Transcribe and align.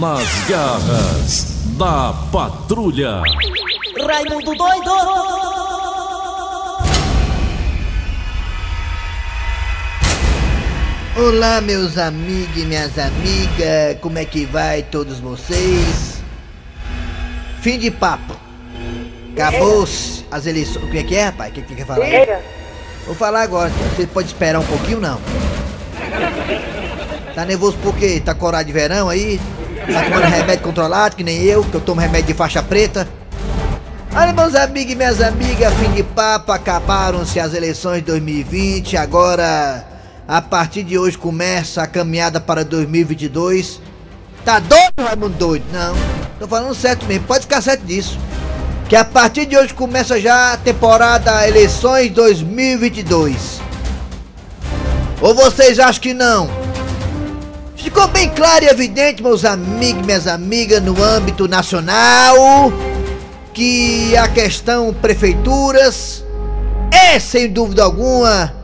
Nas 0.00 0.48
garras 0.48 1.44
da 1.76 2.14
patrulha. 2.32 3.20
Raimundo 4.06 4.54
doido! 4.54 4.90
Olá, 11.18 11.60
meus 11.60 11.98
amigos 11.98 12.56
e 12.56 12.60
minhas 12.60 12.98
amigas, 12.98 13.98
como 14.00 14.18
é 14.18 14.24
que 14.24 14.46
vai 14.46 14.82
todos 14.84 15.20
vocês? 15.20 16.22
Fim 17.60 17.78
de 17.78 17.90
papo. 17.90 18.34
Acabou-se 19.34 20.24
as 20.30 20.46
eleições. 20.46 20.82
O 20.82 20.90
que 20.90 20.96
é 20.96 21.02
que 21.02 21.14
é, 21.14 21.24
rapaz? 21.26 21.50
O 21.50 21.54
que, 21.56 21.60
que 21.60 21.74
quer 21.74 21.84
falar? 21.84 22.06
aí? 22.06 22.26
Vou 23.04 23.14
falar 23.14 23.42
agora. 23.42 23.70
Você 23.94 24.06
pode 24.06 24.28
esperar 24.28 24.60
um 24.60 24.66
pouquinho, 24.66 24.98
não? 24.98 25.20
Tá 27.34 27.44
nervoso 27.44 27.76
por 27.82 27.94
quê? 27.94 28.22
Tá 28.24 28.34
corado 28.34 28.64
de 28.64 28.72
verão 28.72 29.10
aí? 29.10 29.38
Tá 29.86 30.04
tomando 30.04 30.24
remédio 30.24 30.62
controlado, 30.62 31.16
que 31.16 31.24
nem 31.24 31.42
eu, 31.42 31.64
que 31.64 31.74
eu 31.74 31.80
tomo 31.80 32.00
remédio 32.00 32.28
de 32.28 32.34
faixa 32.34 32.62
preta? 32.62 33.08
Olha, 34.14 34.32
meus 34.32 34.54
amigos 34.54 34.92
e 34.92 34.96
minhas 34.96 35.20
amigas, 35.20 35.72
fim 35.74 35.90
de 35.92 36.02
papo, 36.02 36.52
acabaram-se 36.52 37.38
as 37.38 37.54
eleições 37.54 37.98
de 37.98 38.06
2020, 38.06 38.96
agora, 38.96 39.86
a 40.26 40.42
partir 40.42 40.82
de 40.82 40.98
hoje, 40.98 41.16
começa 41.16 41.82
a 41.82 41.86
caminhada 41.86 42.40
para 42.40 42.64
2022. 42.64 43.80
Tá 44.44 44.58
doido, 44.58 44.92
Raimundo 44.98 45.36
doido? 45.36 45.64
Não, 45.72 45.94
tô 46.38 46.48
falando 46.48 46.74
certo 46.74 47.06
mesmo, 47.06 47.24
pode 47.24 47.42
ficar 47.42 47.62
certo 47.62 47.84
disso. 47.84 48.18
Que 48.88 48.96
a 48.96 49.04
partir 49.04 49.46
de 49.46 49.56
hoje 49.56 49.72
começa 49.72 50.20
já 50.20 50.54
a 50.54 50.56
temporada 50.56 51.46
eleições 51.46 52.10
2022. 52.10 53.60
Ou 55.20 55.34
vocês 55.34 55.78
acham 55.78 56.02
que 56.02 56.12
não? 56.12 56.50
Ficou 57.90 58.06
bem 58.06 58.28
claro 58.28 58.64
e 58.64 58.68
evidente, 58.68 59.20
meus 59.20 59.44
amigos 59.44 60.04
e 60.04 60.06
minhas 60.06 60.28
amigas, 60.28 60.80
no 60.80 61.02
âmbito 61.02 61.48
nacional, 61.48 62.72
que 63.52 64.16
a 64.16 64.28
questão 64.28 64.94
prefeituras 64.94 66.24
é, 66.92 67.18
sem 67.18 67.50
dúvida 67.50 67.82
alguma, 67.82 68.54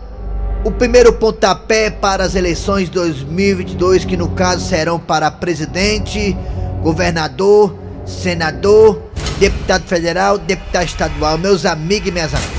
o 0.64 0.70
primeiro 0.70 1.12
pontapé 1.12 1.90
para 1.90 2.22
as 2.22 2.36
eleições 2.36 2.88
2022, 2.88 4.04
que 4.04 4.16
no 4.16 4.28
caso 4.28 4.64
serão 4.64 4.96
para 4.96 5.28
presidente, 5.28 6.36
governador, 6.80 7.76
senador, 8.06 9.02
deputado 9.40 9.88
federal, 9.88 10.38
deputado 10.38 10.86
estadual, 10.86 11.36
meus 11.36 11.66
amigos 11.66 12.08
e 12.08 12.12
minhas 12.12 12.32
amigas. 12.32 12.56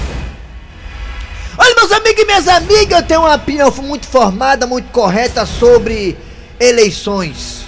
Olha, 1.57 1.75
meus 1.75 1.91
amigos 1.93 2.21
e 2.21 2.25
minhas 2.25 2.47
amigas, 2.49 2.99
eu 2.99 3.07
tenho 3.07 3.21
uma 3.21 3.35
opinião 3.35 3.71
muito 3.81 4.05
formada, 4.05 4.67
muito 4.67 4.91
correta 4.91 5.45
sobre 5.45 6.26
eleições. 6.59 7.65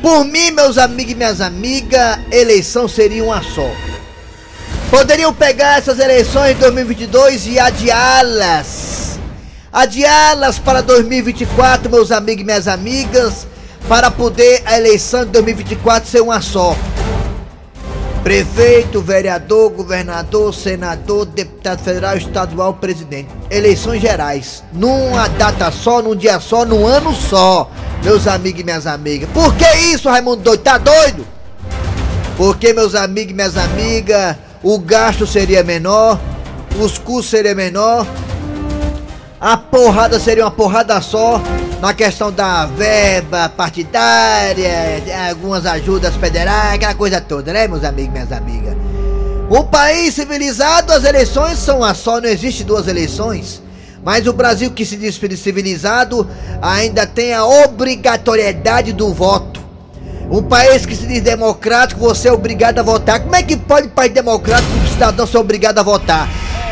Por 0.00 0.24
mim, 0.24 0.50
meus 0.50 0.78
amigos 0.78 1.12
e 1.12 1.14
minhas 1.14 1.40
amigas, 1.40 2.18
eleição 2.30 2.88
seria 2.88 3.22
uma 3.22 3.42
só. 3.42 3.70
Poderiam 4.90 5.32
pegar 5.32 5.78
essas 5.78 5.98
eleições 5.98 6.54
de 6.54 6.60
2022 6.60 7.46
e 7.46 7.58
adiá-las. 7.58 9.18
Adiá-las 9.72 10.58
para 10.58 10.82
2024, 10.82 11.90
meus 11.90 12.12
amigos 12.12 12.42
e 12.42 12.44
minhas 12.44 12.68
amigas, 12.68 13.46
para 13.88 14.10
poder 14.10 14.62
a 14.66 14.76
eleição 14.76 15.24
de 15.24 15.30
2024 15.30 16.10
ser 16.10 16.20
uma 16.20 16.42
só. 16.42 16.76
Prefeito, 18.22 19.00
vereador, 19.00 19.70
governador, 19.70 20.54
senador, 20.54 21.26
deputado 21.26 21.82
federal, 21.82 22.16
estadual, 22.16 22.74
presidente. 22.74 23.28
Eleições 23.50 24.00
gerais. 24.00 24.62
Numa 24.72 25.26
data 25.28 25.70
só, 25.72 26.00
num 26.00 26.14
dia 26.14 26.38
só, 26.38 26.64
num 26.64 26.86
ano 26.86 27.14
só. 27.14 27.70
Meus 28.02 28.26
amigos 28.26 28.60
e 28.60 28.64
minhas 28.64 28.86
amigas. 28.86 29.28
Por 29.30 29.54
que 29.54 29.66
isso, 29.92 30.08
Raimundo 30.08 30.42
doido? 30.42 30.62
Tá 30.62 30.76
doido? 30.76 31.26
Porque, 32.36 32.72
meus 32.72 32.94
amigos 32.94 33.30
e 33.30 33.34
minhas 33.34 33.56
amigas, 33.56 34.36
o 34.62 34.78
gasto 34.78 35.26
seria 35.26 35.62
menor, 35.62 36.18
os 36.80 36.98
custos 36.98 37.30
seriam 37.30 37.54
menor, 37.54 38.06
a 39.40 39.56
porrada 39.56 40.18
seria 40.18 40.44
uma 40.44 40.50
porrada 40.50 41.00
só 41.00 41.40
na 41.80 41.92
questão 41.92 42.32
da 42.32 42.66
verba 42.66 43.48
partidária, 43.48 45.02
algumas 45.28 45.66
ajudas 45.66 46.14
federais, 46.16 46.74
aquela 46.74 46.94
coisa 46.94 47.20
toda, 47.20 47.52
né, 47.52 47.68
meus 47.68 47.84
amigos 47.84 48.08
e 48.08 48.12
minhas 48.12 48.32
amigas? 48.32 48.76
Um 49.48 49.62
país 49.64 50.14
civilizado, 50.14 50.92
as 50.92 51.04
eleições 51.04 51.58
são 51.58 51.78
uma 51.78 51.94
só, 51.94 52.20
não 52.20 52.28
existe 52.28 52.64
duas 52.64 52.88
eleições. 52.88 53.61
Mas 54.04 54.26
o 54.26 54.32
Brasil 54.32 54.70
que 54.70 54.84
se 54.84 54.96
diz 54.96 55.20
civilizado 55.38 56.28
ainda 56.60 57.06
tem 57.06 57.32
a 57.32 57.44
obrigatoriedade 57.44 58.92
do 58.92 59.12
voto. 59.12 59.60
Um 60.30 60.42
país 60.42 60.86
que 60.86 60.96
se 60.96 61.06
diz 61.06 61.20
democrático, 61.20 62.00
você 62.00 62.28
é 62.28 62.32
obrigado 62.32 62.78
a 62.78 62.82
votar. 62.82 63.20
Como 63.20 63.36
é 63.36 63.42
que 63.42 63.56
pode 63.56 63.88
um 63.88 63.90
país 63.90 64.12
democrático 64.12 64.72
um 64.72 64.86
cidadão 64.88 65.26
ser 65.26 65.38
obrigado 65.38 65.78
a 65.78 65.82
votar? 65.82 66.28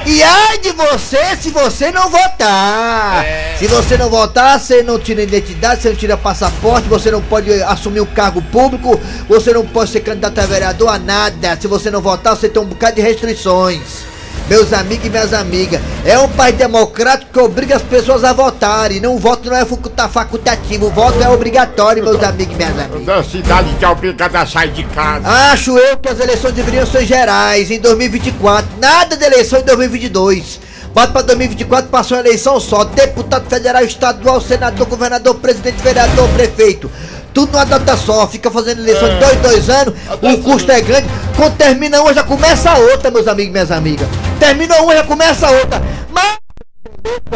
E 0.06 0.22
ai 0.22 0.58
de 0.58 0.72
você 0.72 1.36
se 1.36 1.50
você 1.50 1.92
não 1.92 2.08
votar! 2.08 3.22
Se 3.58 3.66
você 3.66 3.98
não 3.98 4.08
votar, 4.08 4.58
você 4.58 4.82
não 4.82 4.98
tira 4.98 5.22
identidade, 5.22 5.82
você 5.82 5.90
não 5.90 5.96
tira 5.96 6.16
passaporte, 6.16 6.88
você 6.88 7.10
não 7.10 7.20
pode 7.20 7.52
assumir 7.64 8.00
um 8.00 8.06
cargo 8.06 8.40
público, 8.40 8.98
você 9.28 9.52
não 9.52 9.66
pode 9.66 9.90
ser 9.90 10.00
candidato 10.00 10.38
a 10.38 10.46
vereador 10.46 10.88
a 10.88 10.98
nada. 10.98 11.58
Se 11.60 11.68
você 11.68 11.90
não 11.90 12.00
votar, 12.00 12.34
você 12.34 12.48
tem 12.48 12.62
um 12.62 12.66
bocado 12.66 12.96
de 12.96 13.02
restrições. 13.02 14.09
Meus 14.50 14.72
amigos 14.72 15.06
e 15.06 15.10
minhas 15.10 15.32
amigas, 15.32 15.80
é 16.04 16.18
um 16.18 16.28
país 16.28 16.56
democrático 16.56 17.32
que 17.32 17.38
obriga 17.38 17.76
as 17.76 17.82
pessoas 17.82 18.24
a 18.24 18.32
votarem. 18.32 18.98
Não, 19.00 19.14
o 19.14 19.18
voto 19.18 19.48
não 19.48 19.56
é 19.56 19.64
faculta- 19.64 20.08
facultativo, 20.08 20.86
o 20.86 20.90
voto 20.90 21.22
é 21.22 21.28
obrigatório, 21.28 22.02
meus 22.02 22.20
amigos 22.20 22.54
e 22.54 22.56
minhas 22.56 22.76
amigas. 22.80 23.04
Da 23.06 23.22
cidade 23.22 23.72
que 23.78 23.84
é 23.84 23.88
obrigada 23.88 24.40
a 24.40 24.46
sair 24.46 24.72
de 24.72 24.82
casa. 24.82 25.28
Acho 25.52 25.78
eu 25.78 25.96
que 25.98 26.08
as 26.08 26.18
eleições 26.18 26.52
deveriam 26.52 26.84
ser 26.84 27.06
gerais 27.06 27.70
em 27.70 27.78
2024. 27.78 28.68
Nada 28.80 29.16
de 29.16 29.24
eleição 29.24 29.60
em 29.60 29.62
2022. 29.62 30.58
Bota 30.92 31.12
pra 31.12 31.22
2024, 31.22 31.88
passou 31.88 32.16
uma 32.16 32.24
eleição 32.26 32.58
só. 32.58 32.82
Deputado 32.82 33.48
federal, 33.48 33.84
estadual, 33.84 34.40
senador, 34.40 34.84
governador, 34.88 35.36
presidente, 35.36 35.80
vereador, 35.80 36.28
prefeito. 36.30 36.90
Tudo 37.32 37.52
numa 37.52 37.64
data 37.64 37.96
só. 37.96 38.26
Fica 38.26 38.50
fazendo 38.50 38.80
eleição 38.80 39.08
de 39.08 39.14
dois, 39.20 39.36
dois 39.36 39.70
anos. 39.70 39.94
O 40.20 40.38
custo 40.42 40.72
é 40.72 40.80
grande. 40.80 41.06
Quando 41.36 41.56
termina 41.56 42.02
uma, 42.02 42.12
já 42.12 42.24
começa 42.24 42.68
a 42.72 42.78
outra, 42.78 43.12
meus 43.12 43.28
amigos 43.28 43.50
e 43.50 43.52
minhas 43.52 43.70
amigas. 43.70 44.08
Termina 44.40 44.80
uma, 44.80 44.94
já 44.94 45.04
começa 45.04 45.46
a 45.46 45.50
outra. 45.50 45.82
Mas 46.10 46.38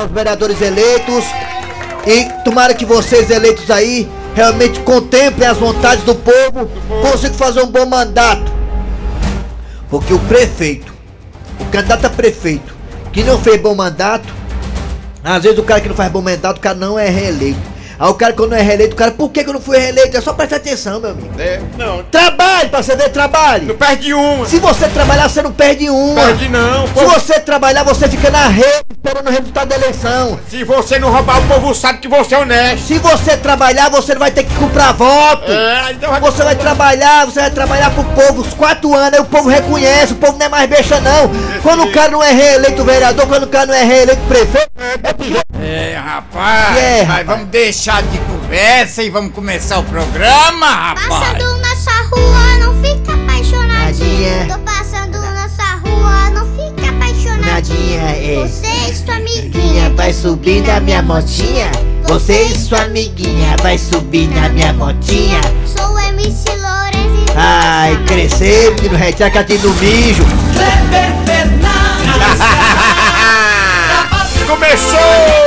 os 0.05 0.11
vereadores 0.11 0.61
eleitos 0.61 1.25
e 2.07 2.25
tomara 2.43 2.75
que 2.75 2.85
vocês 2.85 3.31
eleitos 3.31 3.71
aí 3.71 4.09
realmente 4.35 4.81
contemplem 4.81 5.47
as 5.47 5.59
vontades 5.59 6.03
do 6.05 6.15
povo, 6.15 6.69
consigam 7.03 7.37
fazer 7.37 7.63
um 7.63 7.67
bom 7.67 7.87
mandato. 7.87 8.53
Porque 9.89 10.13
o 10.13 10.19
prefeito, 10.21 10.93
o 11.61 11.65
candidato 11.67 12.07
a 12.07 12.11
prefeito, 12.11 12.75
que 13.13 13.23
não 13.23 13.39
fez 13.39 13.61
bom 13.61 13.75
mandato, 13.75 14.27
às 15.23 15.43
vezes 15.43 15.59
o 15.59 15.63
cara 15.63 15.81
que 15.81 15.89
não 15.89 15.95
faz 15.95 16.11
bom 16.11 16.21
mandato, 16.21 16.57
o 16.57 16.61
cara 16.61 16.75
não 16.75 16.99
é 16.99 17.09
reeleito. 17.09 17.74
Aí 17.99 18.09
o 18.09 18.15
cara 18.15 18.33
quando 18.33 18.51
não 18.51 18.57
é 18.57 18.63
reeleito, 18.63 18.95
o 18.95 18.97
cara, 18.97 19.11
por 19.13 19.31
que, 19.31 19.43
que 19.45 19.51
eu 19.51 19.55
não 19.55 19.61
fui 19.61 19.79
reeleito? 19.79 20.17
É 20.17 20.21
só 20.21 20.33
prestar 20.33 20.57
atenção, 20.57 21.01
meu 21.01 21.11
amigo. 21.11 21.31
É, 21.39 21.61
não, 21.79 22.03
Trabalhe 22.05 22.69
pra 22.69 22.83
você 22.83 22.97
ver, 22.97 23.09
trabalhe. 23.11 23.67
não 23.67 23.75
perde 23.77 24.13
uma. 24.15 24.47
Se 24.47 24.59
você 24.59 24.89
trabalhar, 24.89 25.29
você 25.29 25.43
não 25.43 25.53
perde 25.53 25.89
uma. 25.91 26.23
Perde 26.25 26.49
não. 26.49 26.87
Se 26.87 26.93
pô. 26.95 27.07
você 27.07 27.41
trabalhar, 27.41 27.83
você 27.85 28.09
fica 28.09 28.31
na 28.31 28.49
rede 28.49 28.85
esperando 28.95 29.29
o 29.29 29.31
resultado 29.31 29.69
da 29.69 29.77
eleição. 29.77 30.39
Se 30.49 30.65
você 30.65 30.99
não 30.99 31.11
roubar, 31.13 31.39
o 31.39 31.47
povo 31.47 31.75
sabe 31.75 31.99
que 31.99 32.09
você 32.09 32.35
é 32.35 32.39
honesto. 32.39 32.87
Se 32.87 32.99
você 32.99 33.37
trabalhar, 33.37 33.89
você 33.91 34.13
não 34.15 34.21
vai 34.21 34.31
ter 34.31 34.45
que 34.45 34.55
comprar 34.55 34.93
voto. 34.93 35.51
É, 35.51 35.93
então 35.93 36.13
Você 36.21 36.43
vai 36.43 36.57
trabalhar, 36.57 37.27
você 37.27 37.41
vai 37.41 37.51
trabalhar 37.51 37.91
pro 37.91 38.05
povo 38.05 38.41
os 38.43 38.55
quatro 38.55 38.95
anos, 38.95 39.15
aí 39.15 39.21
o 39.21 39.25
povo 39.27 39.49
reconhece, 39.49 40.13
o 40.15 40.17
povo 40.17 40.39
não 40.39 40.47
é 40.47 40.49
mais 40.49 40.69
besta 40.69 41.01
não. 41.01 41.31
Quando 41.63 41.85
o 41.85 41.93
cara 41.93 42.11
não 42.11 42.23
é 42.23 42.33
reeleito 42.33 42.83
vereador, 42.85 43.27
quando 43.27 43.45
o 43.45 43.49
cara 43.49 43.67
não 43.67 43.75
é 43.75 43.85
reeleito 43.85 44.23
prefeito, 44.23 44.71
é. 44.79 44.95
É, 45.63 45.97
rapaz, 45.97 46.77
É, 46.77 46.99
mas 46.99 47.09
rapaz. 47.09 47.27
vamos 47.27 47.47
deixar 47.49 47.84
de 47.85 48.17
conversa 48.21 49.03
e 49.03 49.11
vamos 49.11 49.35
começar 49.35 49.79
o 49.79 49.85
programa, 49.85 50.67
rapaz. 50.67 51.07
Passando 51.07 51.57
nessa 51.59 51.91
rua, 52.11 52.57
não 52.59 52.73
fica 52.83 53.13
apaixonadinha. 53.13 54.39
Nadinha. 54.39 54.47
Tô 54.49 54.59
passando 54.61 55.19
nessa 55.21 55.65
rua, 55.85 56.31
não 56.31 56.47
fica 56.57 56.89
apaixonadinha. 56.89 57.53
Nadinha, 57.53 58.01
é. 58.01 58.37
Você 58.49 58.67
e 58.91 58.95
sua 58.97 59.17
amiguinha 59.17 59.91
vai 59.91 60.15
subir 60.15 60.63
na 60.67 60.81
minha 60.81 61.03
motinha. 61.03 61.71
Você 62.05 62.45
e 62.45 62.57
sua 62.59 62.85
amiguinha 62.85 63.55
vai 63.63 63.77
subir 63.77 64.29
na 64.29 64.49
minha 64.49 64.73
motinha. 64.73 65.43
Sou 65.67 66.01
MC 66.01 66.49
Lourenço. 66.57 67.33
e 67.33 67.35
Ai, 67.37 68.03
crescer, 68.07 68.75
menino 68.77 68.97
retraca 68.97 69.45
no 69.63 69.75
mijo. 69.75 70.25
Começou! 74.49 75.44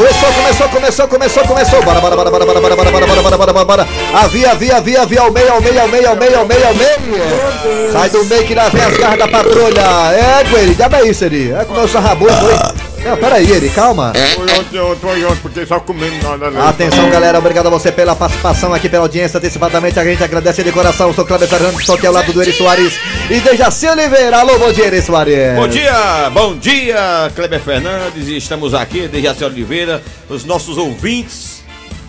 Começou, 0.00 0.32
começou, 0.32 0.68
começou, 0.70 1.08
começou, 1.08 1.44
começou. 1.44 1.82
Bora, 1.82 2.00
bora, 2.00 2.16
bora, 2.16 2.30
bora, 2.30 2.46
bora, 2.46 2.60
bora, 2.60 2.74
bora, 2.74 2.90
bora, 2.90 3.06
bora, 3.06 3.22
bora, 3.22 3.36
bora, 3.36 3.52
bora, 3.52 3.64
bora. 3.66 3.88
Avia, 4.14 4.52
avia, 4.52 4.76
avia, 4.78 5.02
avia, 5.02 5.20
ao 5.20 5.30
meio, 5.30 5.52
ao 5.52 5.60
meio, 5.60 5.78
ao 5.78 5.88
meio, 5.88 6.08
ao 6.08 6.16
meio, 6.16 6.38
ao 6.38 6.46
meio, 6.46 6.66
ao 6.68 6.74
meio. 6.74 7.92
Sai 7.92 8.08
do 8.08 8.24
meio 8.24 8.42
que 8.46 8.54
lá 8.54 8.70
vem 8.70 8.82
as 8.82 8.96
garras 8.96 9.18
da 9.18 9.28
patrulha. 9.28 9.82
É, 10.14 10.74
diabo 10.74 10.96
é 10.96 11.06
isso 11.06 11.22
ali. 11.22 11.52
É 11.52 11.66
como 11.66 11.80
eu 11.80 11.86
sou 11.88 12.00
rabudo, 12.00 12.32
foi. 12.32 12.79
Não, 13.04 13.16
peraí, 13.16 13.50
Eri, 13.50 13.70
calma. 13.70 14.12
Foi 14.34 14.44
ontem, 14.44 14.78
ontem, 14.78 15.00
foi 15.00 15.24
ontem, 15.24 15.38
porque 15.40 15.66
só 15.66 15.80
comendo 15.80 16.16
nada. 16.22 16.50
né? 16.50 16.60
Atenção, 16.68 17.08
galera, 17.10 17.38
obrigado 17.38 17.66
a 17.66 17.70
você 17.70 17.90
pela 17.90 18.14
participação 18.14 18.74
aqui, 18.74 18.88
pela 18.88 19.04
audiência. 19.04 19.38
Antecipadamente, 19.38 19.98
a 19.98 20.04
gente 20.04 20.22
agradece 20.22 20.62
de 20.62 20.70
coração. 20.70 21.08
Eu 21.08 21.14
sou 21.14 21.24
Cláudio 21.24 21.48
Fernandes, 21.48 21.80
estou 21.80 21.94
aqui 21.94 22.06
ao 22.06 22.12
lado 22.12 22.32
do 22.32 22.42
Eri 22.42 22.52
Soares 22.52 22.94
e 23.30 23.40
Dejaci 23.40 23.86
Oliveira. 23.86 24.38
Alô, 24.38 24.58
bom 24.58 24.70
dia, 24.72 24.86
Eri 24.86 25.00
Soares. 25.00 25.56
Bom 25.56 25.68
dia, 25.68 26.30
bom 26.30 26.56
dia, 26.56 27.32
Kleber 27.34 27.60
Fernandes. 27.60 28.28
E 28.28 28.36
estamos 28.36 28.74
aqui, 28.74 29.08
Dejaci 29.08 29.44
Oliveira, 29.44 30.02
os 30.28 30.44
nossos 30.44 30.76
ouvintes 30.76 31.60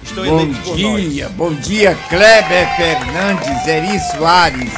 estão 0.04 0.26
Bom 0.26 0.76
dia, 0.76 1.30
bom 1.30 1.54
dia, 1.54 1.98
Kleber 2.10 2.76
Fernandes, 2.76 3.68
Eri 3.68 3.98
Soares, 4.12 4.72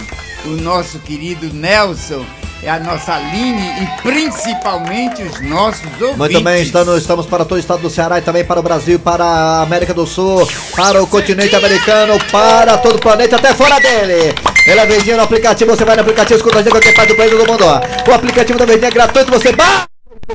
o 0.45 0.49
nosso 0.49 0.99
querido 0.99 1.51
Nelson, 1.53 2.23
é 2.23 2.42
a 2.67 2.79
nossa 2.79 3.15
Aline 3.15 3.69
e 3.81 4.01
principalmente 4.01 5.23
os 5.23 5.41
nossos 5.41 5.85
ouvintes. 6.01 6.17
Muito 6.17 6.41
bem, 6.41 6.63
estamos, 6.63 6.97
estamos 6.97 7.25
para 7.25 7.45
todo 7.45 7.57
o 7.57 7.59
estado 7.59 7.81
do 7.81 7.89
Ceará 7.89 8.19
e 8.19 8.21
também 8.21 8.43
para 8.43 8.59
o 8.59 8.63
Brasil, 8.63 8.99
para 8.99 9.23
a 9.23 9.61
América 9.61 9.93
do 9.93 10.05
Sul, 10.05 10.47
para 10.75 11.01
o 11.01 11.07
continente 11.07 11.55
americano, 11.55 12.17
para 12.31 12.77
todo 12.77 12.95
o 12.95 12.99
planeta, 12.99 13.35
até 13.35 13.53
fora 13.53 13.79
dele. 13.79 14.33
Pela 14.65 14.85
Verdinha 14.85 15.17
no 15.17 15.23
aplicativo, 15.23 15.75
você 15.75 15.83
vai 15.83 15.95
no 15.95 16.01
aplicativo, 16.01 16.37
escuta 16.37 16.59
a 16.59 16.61
gente 16.61 16.71
qualquer 16.71 16.95
parte 16.95 17.09
do 17.09 17.17
país 17.17 17.31
do 17.31 17.45
mundo. 17.45 17.65
ó. 17.65 17.81
O 18.09 18.13
aplicativo 18.13 18.57
da 18.57 18.65
Verdinha 18.65 18.89
é 18.89 18.91
gratuito, 18.91 19.31
você 19.31 19.51
baixa 19.51 19.87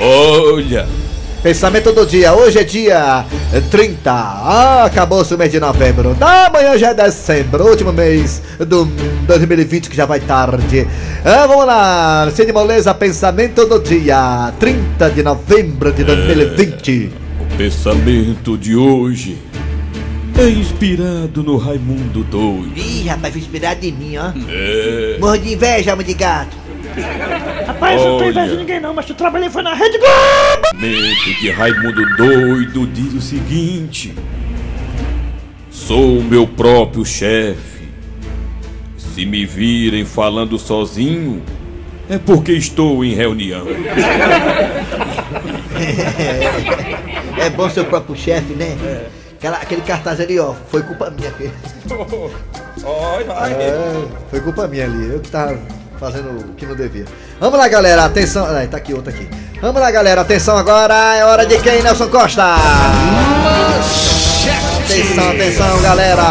Olha, 0.00 0.88
Pensamento 1.42 1.92
do 1.92 2.06
dia, 2.06 2.32
hoje 2.32 2.60
é 2.60 2.62
dia 2.62 3.26
30. 3.68 4.10
Ah, 4.12 4.84
acabou-se 4.84 5.34
o 5.34 5.38
mês 5.38 5.50
de 5.50 5.58
novembro. 5.58 6.14
Da 6.14 6.48
manhã 6.52 6.78
já 6.78 6.90
é 6.90 6.94
dezembro, 6.94 7.66
último 7.66 7.92
mês 7.92 8.40
do 8.60 8.84
2020 9.26 9.90
que 9.90 9.96
já 9.96 10.06
vai 10.06 10.20
tarde. 10.20 10.86
Ah, 11.24 11.44
vamos 11.48 11.66
lá, 11.66 12.30
Cid 12.32 12.52
Moleza, 12.52 12.94
pensamento 12.94 13.66
do 13.66 13.80
dia 13.80 14.52
30 14.60 15.10
de 15.10 15.22
novembro 15.24 15.92
de 15.92 16.04
2020. 16.04 17.10
o 17.40 17.56
pensamento 17.56 18.56
de 18.56 18.76
hoje 18.76 19.36
é 20.38 20.48
inspirado 20.48 21.42
no 21.42 21.56
Raimundo 21.56 22.22
Doido. 22.22 22.72
Ih, 22.76 23.08
rapaz, 23.08 23.32
foi 23.32 23.42
inspirado 23.42 23.84
em 23.84 23.92
mim, 23.92 24.16
ó. 24.16 24.30
É, 24.48 25.16
Morro 25.20 25.38
de 25.38 25.54
inveja, 25.54 25.90
alma 25.90 26.04
de 26.04 26.14
gato. 26.14 26.61
Rapaz, 27.66 28.00
eu 28.00 28.08
não 28.08 28.18
tô 28.18 28.32
de 28.32 28.56
ninguém 28.56 28.80
não, 28.80 28.92
mas 28.94 29.08
eu 29.08 29.14
trabalhei 29.14 29.48
foi 29.50 29.62
na 29.62 29.74
Rede 29.74 29.98
Globo. 29.98 30.80
mente 30.80 31.40
de 31.40 31.50
Raimundo 31.50 32.16
Doido 32.16 32.86
diz 32.88 33.14
o 33.14 33.20
seguinte: 33.20 34.14
Sou 35.70 36.22
meu 36.22 36.46
próprio 36.46 37.04
chefe. 37.04 37.72
Se 38.96 39.26
me 39.26 39.44
virem 39.44 40.04
falando 40.04 40.58
sozinho, 40.58 41.42
é 42.08 42.18
porque 42.18 42.52
estou 42.52 43.04
em 43.04 43.14
reunião. 43.14 43.66
É 47.38 47.50
bom 47.50 47.68
ser 47.68 47.80
o 47.80 47.84
próprio 47.86 48.16
chefe, 48.16 48.54
né? 48.54 48.76
Aquela- 49.38 49.56
aquele 49.58 49.80
cartaz 49.82 50.20
ali, 50.20 50.38
ó, 50.38 50.54
foi 50.70 50.82
culpa 50.82 51.10
minha. 51.10 51.28
aquele. 51.34 52.32
É, 53.62 54.04
foi 54.30 54.40
culpa 54.40 54.68
minha 54.68 54.84
ali, 54.84 55.08
eu 55.12 55.20
que 55.20 55.30
tava 55.30 55.58
fazendo 56.02 56.30
o 56.30 56.54
que 56.54 56.66
não 56.66 56.74
devia. 56.74 57.04
Vamos 57.38 57.56
lá, 57.56 57.68
galera, 57.68 58.04
atenção. 58.04 58.44
Ai, 58.44 58.66
tá 58.66 58.76
aqui, 58.76 58.92
outro 58.92 59.10
aqui. 59.10 59.28
Vamos 59.60 59.80
lá, 59.80 59.88
galera, 59.88 60.22
atenção 60.22 60.58
agora, 60.58 61.16
é 61.16 61.24
hora 61.24 61.46
de 61.46 61.56
quem, 61.58 61.80
Nelson 61.80 62.08
Costa? 62.08 62.56
Atenção, 64.84 65.30
atenção, 65.30 65.80
galera. 65.80 66.24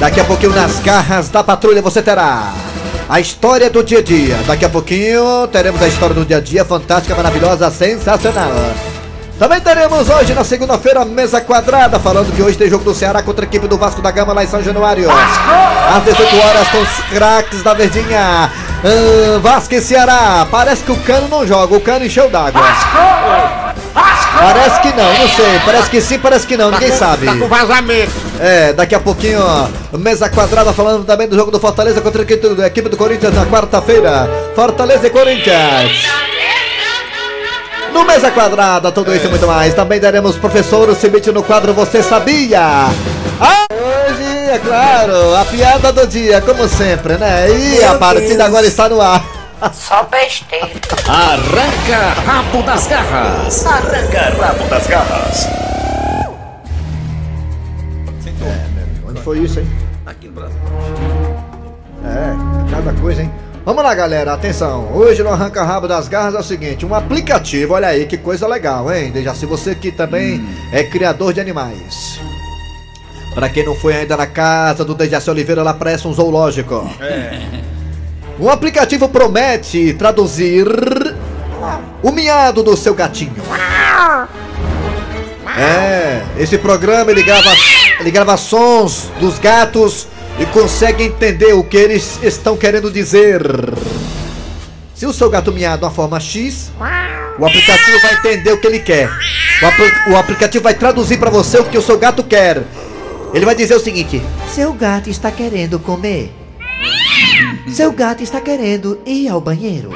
Daqui 0.00 0.20
a 0.20 0.24
pouquinho, 0.24 0.54
nas 0.54 0.80
garras 0.80 1.28
da 1.28 1.44
patrulha, 1.44 1.82
você 1.82 2.00
terá 2.00 2.54
a 3.06 3.20
história 3.20 3.68
do 3.68 3.84
dia 3.84 3.98
a 3.98 4.02
dia. 4.02 4.38
Daqui 4.46 4.64
a 4.64 4.70
pouquinho, 4.70 5.46
teremos 5.48 5.82
a 5.82 5.86
história 5.86 6.14
do 6.14 6.24
dia 6.24 6.38
a 6.38 6.40
dia, 6.40 6.64
fantástica, 6.64 7.14
maravilhosa, 7.14 7.70
sensacional. 7.70 8.50
Também 9.42 9.60
teremos 9.60 10.08
hoje, 10.08 10.34
na 10.34 10.44
segunda-feira, 10.44 11.04
mesa 11.04 11.40
quadrada, 11.40 11.98
falando 11.98 12.32
que 12.32 12.40
hoje 12.40 12.56
tem 12.56 12.70
jogo 12.70 12.84
do 12.84 12.94
Ceará 12.94 13.24
contra 13.24 13.44
a 13.44 13.48
equipe 13.48 13.66
do 13.66 13.76
Vasco 13.76 14.00
da 14.00 14.08
Gama 14.08 14.32
lá 14.32 14.44
em 14.44 14.46
São 14.46 14.62
Januário. 14.62 15.10
Às 15.10 16.04
18 16.04 16.46
horas, 16.46 16.68
com 16.68 16.78
os 16.78 16.88
craques 17.12 17.60
da 17.60 17.74
Verdinha. 17.74 18.52
Ahn, 18.84 19.40
Vasco 19.40 19.74
e 19.74 19.80
Ceará. 19.80 20.46
Parece 20.48 20.84
que 20.84 20.92
o 20.92 20.96
Cano 20.98 21.26
não 21.26 21.44
joga, 21.44 21.74
o 21.74 21.80
Cano 21.80 22.06
encheu 22.06 22.30
d'água. 22.30 22.62
Parece 24.38 24.80
que 24.80 24.92
não, 24.92 25.12
não 25.12 25.28
sei. 25.28 25.60
Parece 25.64 25.90
que 25.90 26.00
sim, 26.00 26.18
parece 26.20 26.46
que 26.46 26.56
não, 26.56 26.70
ninguém 26.70 26.92
sabe. 26.92 27.26
Tá 27.26 27.34
com 27.34 27.48
vazamento. 27.48 28.12
É, 28.38 28.72
daqui 28.72 28.94
a 28.94 29.00
pouquinho, 29.00 29.40
ó, 29.42 29.98
mesa 29.98 30.28
quadrada 30.28 30.72
falando 30.72 31.04
também 31.04 31.26
do 31.26 31.34
jogo 31.34 31.50
do 31.50 31.58
Fortaleza 31.58 32.00
contra 32.00 32.22
a 32.22 32.66
equipe 32.68 32.88
do 32.88 32.96
Corinthians 32.96 33.34
na 33.34 33.44
quarta-feira. 33.46 34.30
Fortaleza 34.54 35.08
e 35.08 35.10
Corinthians. 35.10 36.31
No 37.92 38.04
Mesa 38.04 38.30
Quadrada, 38.30 38.90
tudo 38.90 39.14
isso 39.14 39.26
e 39.26 39.28
muito 39.28 39.46
mais. 39.46 39.74
Também 39.74 40.00
daremos 40.00 40.36
professor 40.36 40.88
o 40.88 40.94
Cimite 40.94 41.30
no 41.30 41.42
quadro 41.42 41.74
Você 41.74 42.02
Sabia? 42.02 42.86
Ah, 43.40 43.66
hoje, 43.70 44.50
é 44.50 44.58
claro, 44.58 45.36
a 45.36 45.44
piada 45.44 45.92
do 45.92 46.06
dia, 46.06 46.40
como 46.40 46.66
sempre, 46.68 47.18
né? 47.18 47.50
E 47.50 47.84
a 47.84 47.94
partida 47.94 48.46
agora 48.46 48.66
está 48.66 48.88
no 48.88 49.00
ar. 49.00 49.22
Só 49.72 50.02
besteira. 50.04 50.68
Arranca 51.06 52.20
rabo 52.26 52.62
das 52.62 52.86
garras. 52.86 53.66
Arranca 53.66 54.36
rabo 54.40 54.64
das 54.68 54.86
garras. 54.86 55.48
Onde 59.08 59.20
foi 59.20 59.38
isso, 59.38 59.60
hein? 59.60 59.68
Aqui 60.06 60.28
no 60.28 60.32
Brasil. 60.32 60.58
É, 62.04 62.70
cada 62.74 62.92
coisa, 62.94 63.22
hein? 63.22 63.30
Vamos 63.64 63.84
lá, 63.84 63.94
galera, 63.94 64.32
atenção. 64.32 64.88
Hoje 64.92 65.22
no 65.22 65.30
Arranca 65.30 65.62
Rabo 65.62 65.86
das 65.86 66.08
Garras 66.08 66.34
é 66.34 66.38
o 66.38 66.42
seguinte: 66.42 66.84
um 66.84 66.92
aplicativo, 66.92 67.74
olha 67.74 67.86
aí 67.86 68.06
que 68.06 68.18
coisa 68.18 68.48
legal, 68.48 68.92
hein? 68.92 69.12
Deja 69.12 69.34
se 69.36 69.46
você 69.46 69.72
que 69.72 69.92
também 69.92 70.44
é 70.72 70.82
criador 70.82 71.32
de 71.32 71.40
animais. 71.40 72.20
Pra 73.34 73.48
quem 73.48 73.64
não 73.64 73.76
foi 73.76 73.94
ainda 73.94 74.16
na 74.16 74.26
casa 74.26 74.84
do 74.84 74.96
Dejaci 74.96 75.30
Oliveira, 75.30 75.62
lá 75.62 75.72
parece 75.72 76.08
um 76.08 76.12
zoológico. 76.12 76.90
Um 78.38 78.50
aplicativo 78.50 79.08
promete 79.08 79.94
traduzir 79.94 80.66
o 82.02 82.10
miado 82.10 82.64
do 82.64 82.76
seu 82.76 82.94
gatinho. 82.94 83.42
É, 85.56 86.22
esse 86.36 86.58
programa 86.58 87.12
ele 87.12 87.22
grava, 87.22 87.54
ele 88.00 88.10
grava 88.10 88.36
sons 88.36 89.08
dos 89.20 89.38
gatos 89.38 90.08
e 90.38 90.46
consegue 90.46 91.04
entender 91.04 91.52
o 91.52 91.62
que 91.62 91.76
eles 91.76 92.18
estão 92.22 92.56
querendo 92.56 92.90
dizer. 92.90 93.42
Se 94.94 95.06
o 95.06 95.12
seu 95.12 95.28
gato 95.28 95.52
miar 95.52 95.76
de 95.78 95.84
uma 95.84 95.90
forma 95.90 96.18
X, 96.20 96.70
o 97.38 97.44
aplicativo 97.46 97.98
vai 98.00 98.14
entender 98.14 98.52
o 98.52 98.58
que 98.58 98.66
ele 98.66 98.78
quer. 98.78 99.08
O, 99.62 99.66
apli- 99.66 100.12
o 100.12 100.16
aplicativo 100.16 100.64
vai 100.64 100.74
traduzir 100.74 101.18
para 101.18 101.30
você 101.30 101.58
o 101.58 101.64
que 101.64 101.78
o 101.78 101.82
seu 101.82 101.98
gato 101.98 102.22
quer. 102.22 102.62
Ele 103.34 103.44
vai 103.44 103.54
dizer 103.54 103.74
o 103.74 103.80
seguinte: 103.80 104.22
Seu 104.54 104.72
gato 104.72 105.08
está 105.10 105.30
querendo 105.30 105.78
comer. 105.78 106.32
Seu 107.72 107.90
gato 107.92 108.22
está 108.22 108.40
querendo 108.40 109.00
ir 109.06 109.28
ao 109.28 109.40
banheiro. 109.40 109.90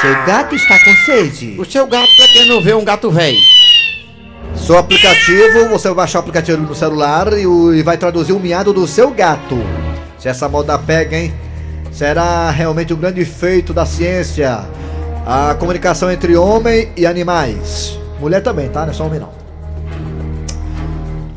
Seu 0.00 0.12
gato 0.26 0.54
está 0.54 0.78
com 0.82 0.94
sede. 1.04 1.56
O 1.58 1.64
seu 1.64 1.86
gato 1.86 2.08
tá 2.16 2.26
querendo 2.32 2.60
ver 2.62 2.74
um 2.74 2.84
gato 2.84 3.10
velho. 3.10 3.38
Seu 4.70 4.78
aplicativo, 4.78 5.68
você 5.68 5.88
vai 5.88 5.96
baixar 5.96 6.18
o 6.18 6.20
aplicativo 6.20 6.62
no 6.62 6.76
celular 6.76 7.36
e, 7.36 7.44
o- 7.44 7.74
e 7.74 7.82
vai 7.82 7.96
traduzir 7.96 8.32
o 8.32 8.38
miado 8.38 8.72
do 8.72 8.86
seu 8.86 9.10
gato. 9.10 9.58
Se 10.16 10.28
essa 10.28 10.48
moda 10.48 10.78
pega, 10.78 11.16
hein? 11.18 11.34
Será 11.90 12.48
realmente 12.52 12.94
um 12.94 12.96
grande 12.96 13.24
feito 13.24 13.74
da 13.74 13.84
ciência. 13.84 14.60
A 15.26 15.56
comunicação 15.58 16.08
entre 16.08 16.36
homem 16.36 16.88
e 16.96 17.04
animais. 17.04 17.98
Mulher 18.20 18.42
também, 18.44 18.68
tá? 18.68 18.82
Não 18.82 18.90
é 18.90 18.92
só 18.92 19.06
homem 19.06 19.18
não. 19.18 19.30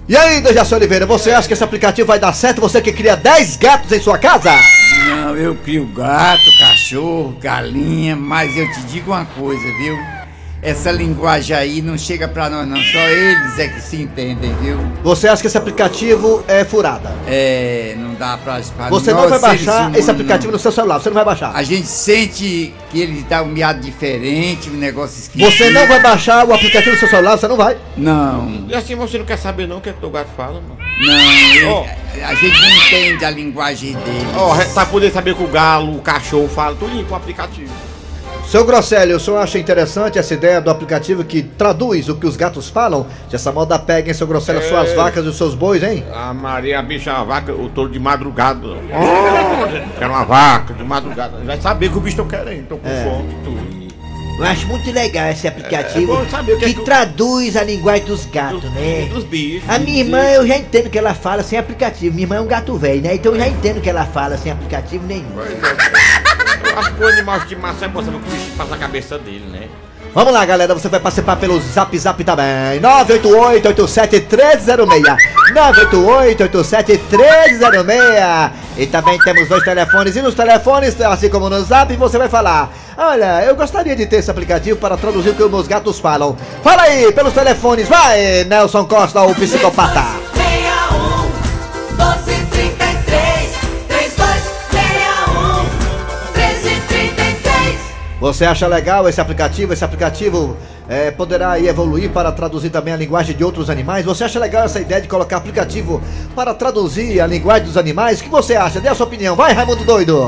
E 0.07 0.15
aí, 0.15 0.39
Dejaci 0.39 0.75
Oliveira, 0.75 1.07
você 1.07 1.31
acha 1.31 1.47
que 1.47 1.55
esse 1.55 1.63
aplicativo 1.63 2.07
vai 2.09 2.19
dar 2.19 2.33
certo? 2.33 2.61
Você 2.61 2.83
que 2.83 2.91
cria 2.93 3.15
10 3.15 3.57
gatos 3.57 3.91
em 3.91 3.99
sua 3.99 4.19
casa? 4.19 4.51
Não, 5.07 5.35
eu 5.35 5.55
crio 5.55 5.87
gato, 5.87 6.55
cachorro, 6.59 7.35
galinha, 7.41 8.15
mas 8.15 8.55
eu 8.55 8.71
te 8.71 8.81
digo 8.83 9.09
uma 9.11 9.25
coisa, 9.25 9.63
viu? 9.79 9.97
Essa 10.63 10.91
linguagem 10.91 11.55
aí 11.55 11.82
não 11.82 11.98
chega 11.98 12.27
pra 12.27 12.50
nós 12.50 12.65
não, 12.67 12.77
só 12.77 13.00
eles 13.00 13.60
é 13.60 13.67
que 13.67 13.82
se 13.82 14.01
entendem, 14.01 14.53
viu? 14.62 14.77
Você 15.03 15.27
acha 15.27 15.41
que 15.41 15.48
esse 15.48 15.58
aplicativo 15.58 16.43
é 16.48 16.63
furada? 16.63 17.12
É, 17.27 17.96
não 17.98 18.13
dá 18.15 18.38
pra... 18.38 18.62
pra 18.75 18.88
Você 18.89 19.12
nós, 19.12 19.22
não 19.24 19.29
vai 19.29 19.39
baixar 19.39 19.79
humanos, 19.82 19.98
esse 19.98 20.10
aplicativo 20.10 20.48
não. 20.48 20.53
no 20.53 20.60
seu 20.60 20.72
celular, 20.72 21.00
você 21.00 21.10
não 21.10 21.15
vai 21.15 21.25
baixar. 21.25 21.51
A 21.53 21.63
gente 21.63 21.86
sente 21.88 22.74
que 22.89 23.01
ele 23.01 23.25
dá 23.27 23.43
um 23.43 23.48
miado 23.48 23.82
diferente, 23.82 24.70
um 24.70 24.74
negócio 24.77 25.20
esquisito. 25.20 25.51
Você 25.51 25.70
não 25.70 25.86
vai 25.86 26.00
baixar 26.00 26.48
o 26.48 26.53
aplicativo 26.53 26.91
no 26.93 26.98
seu 27.00 27.10
celular, 27.10 27.38
você 27.38 27.48
não 27.48 27.58
vai. 27.58 27.77
Não, 27.98 28.65
E 28.70 28.74
assim 28.74 28.96
você 28.96 29.17
não 29.17 29.25
quer 29.25 29.38
saber 29.38 29.67
não 29.67 29.77
o 29.77 29.82
que, 29.82 29.89
é 29.89 29.93
que 29.93 30.00
teu 30.00 30.10
gato 30.10 30.29
fala, 30.38 30.62
mano? 30.62 30.77
não, 31.05 31.32
ele- 31.55 31.65
Ó. 31.65 31.86
a 32.25 32.34
gente 32.36 32.62
não 32.62 32.70
entende 32.70 33.25
a 33.25 33.29
linguagem 33.29 33.93
dele. 33.93 34.27
Ó, 34.38 34.53
oh, 34.55 34.74
pra 34.74 34.86
poder 34.86 35.12
saber 35.12 35.36
que 35.36 35.43
o 35.43 35.48
galo, 35.48 35.98
o 35.98 36.01
cachorro 36.01 36.48
fala, 36.48 36.75
tudo 36.75 37.03
com 37.05 37.13
o 37.13 37.17
aplicativo. 37.17 37.72
Seu 38.53 38.63
Grosselio, 38.63 39.17
o 39.17 39.19
senhor 39.19 39.38
acha 39.39 39.57
interessante 39.57 40.19
essa 40.19 40.31
ideia 40.36 40.62
do 40.62 40.69
aplicativo 40.69 41.24
que 41.24 41.41
traduz 41.41 42.07
o 42.07 42.13
que 42.13 42.27
os 42.27 42.36
gatos 42.38 42.69
falam? 42.69 43.07
Se 43.27 43.36
essa 43.36 43.51
moda 43.51 43.79
pega, 43.79 44.10
hein, 44.10 44.13
seu 44.13 44.27
Grosselio, 44.27 44.62
as 44.62 44.67
suas 44.67 44.91
É. 44.91 44.95
vacas 44.95 45.25
e 45.25 45.27
os 45.29 45.36
seus 45.38 45.55
bois, 45.55 45.81
hein? 45.81 46.03
A 46.13 46.31
Maria, 46.36 46.77
a 46.77 46.83
bicha, 46.83 47.12
a 47.13 47.24
vaca, 47.24 47.51
o 47.51 47.67
touro 47.69 47.89
de 47.89 47.98
madrugada. 48.00 48.67
Quero 49.98 50.13
uma 50.13 50.24
vaca 50.24 50.72
de 50.72 50.83
madrugada. 50.83 51.39
Vai 51.43 51.60
saber 51.60 51.89
que 51.89 51.98
o 51.98 52.00
bicho 52.00 52.24
tá 52.24 52.38
querendo, 52.38 52.67
tô 52.67 52.77
com 52.77 52.88
É. 52.88 53.03
fome 53.03 53.31
e 53.31 53.43
tudo. 53.43 53.83
Eu 54.38 54.45
acho 54.45 54.67
muito 54.67 54.91
legal 54.91 55.29
esse 55.29 55.48
aplicativo 55.48 56.13
É, 56.15 56.22
é 56.22 56.55
que 56.57 56.65
é 56.65 56.74
que 56.74 56.81
traduz 56.83 57.55
a 57.55 57.63
linguagem 57.63 58.05
dos 58.05 58.25
gatos, 58.27 58.62
Dos, 58.62 58.72
né? 58.72 59.10
dos 59.12 59.24
bichos. 59.24 59.67
A 59.67 59.79
minha 59.79 60.00
irmã, 60.03 60.19
eu 60.29 60.45
já 60.45 60.57
entendo 60.57 60.91
que 60.91 60.98
ela 61.00 61.15
fala 61.15 61.41
sem 61.41 61.57
aplicativo. 61.57 62.13
Minha 62.13 62.25
irmã 62.25 62.36
é 62.36 62.41
um 62.41 62.48
gato 62.48 62.77
velho, 62.77 63.01
né? 63.01 63.15
Então 63.15 63.31
eu 63.33 63.39
já 63.39 63.48
entendo 63.48 63.81
que 63.81 63.89
ela 63.89 64.05
fala 64.05 64.38
sem 64.38 64.51
aplicativo 64.51 65.05
nenhum. 65.07 65.25
Pois 65.33 65.50
é. 65.50 66.02
Acho 66.75 66.94
que 66.94 67.03
o 67.03 67.08
animal 67.08 67.39
de 67.42 67.56
massa 67.56 67.86
é 67.86 67.88
o 67.88 67.92
que 67.92 67.98
o 67.98 68.20
bicho 68.20 68.51
passa 68.58 68.72
na 68.72 68.77
cabeça 68.77 69.20
dele, 69.20 69.46
né? 69.51 69.70
Vamos 70.13 70.32
lá, 70.32 70.46
galera, 70.46 70.75
você 70.75 70.88
vai 70.89 71.00
participar 71.00 71.38
pelo 71.38 71.60
Zap 71.60 71.98
Zap 71.98 72.24
também. 72.24 72.80
988-87-1306. 72.82 75.18
988-87-1306. 75.53 78.51
E 78.77 78.86
também 78.86 79.18
temos 79.20 79.50
dois 79.50 79.63
telefones. 79.63 80.15
E 80.15 80.22
nos 80.22 80.36
telefones, 80.36 81.01
assim 81.01 81.30
como 81.30 81.50
no 81.50 81.60
Zap, 81.63 81.92
você 81.96 82.20
vai 82.20 82.30
falar: 82.30 82.70
Olha, 82.96 83.44
eu 83.44 83.56
gostaria 83.56 83.96
de 83.96 84.06
ter 84.06 84.18
esse 84.18 84.30
aplicativo 84.30 84.77
para 84.77 84.96
traduzir 84.98 85.32
o 85.32 85.36
que 85.36 85.42
os 85.42 85.50
meus 85.50 85.68
gatos 85.68 86.00
falam. 86.00 86.38
Fala 86.63 86.84
aí, 86.84 87.12
pelos 87.12 87.34
telefones, 87.34 87.89
vai, 87.89 88.44
Nelson 88.44 88.86
Costa, 88.86 89.24
o 89.24 89.34
psicopata. 89.34 90.23
Você 98.24 98.46
acha 98.46 98.65
legal 98.68 99.10
esse 99.10 99.20
aplicativo? 99.20 99.74
Esse 99.74 99.84
aplicativo 99.84 100.56
é, 100.88 101.12
poderá 101.12 101.51
aí 101.51 101.68
evoluir 101.68 102.10
para 102.10 102.32
traduzir 102.32 102.70
também 102.70 102.94
a 102.94 102.96
linguagem 102.96 103.36
de 103.36 103.44
outros 103.44 103.70
animais? 103.70 104.06
Você 104.06 104.24
acha 104.24 104.39
legal 104.39 104.63
essa 104.63 104.80
ideia 104.80 105.01
de 105.01 105.10
colocar 105.10 105.36
aplicativo 105.36 106.01
para 106.34 106.53
traduzir 106.53 107.20
a 107.20 107.27
linguagem 107.27 107.65
dos 107.65 107.75
animais? 107.75 108.22
O 108.22 108.24
que 108.24 108.30
você 108.30 108.56
acha? 108.56 108.80
Dê 108.80 108.88
a 108.88 108.96
sua 108.96 109.08
opinião. 109.08 109.36
Vai, 109.36 109.51
Raimundo 109.51 109.84
Doido! 109.84 110.22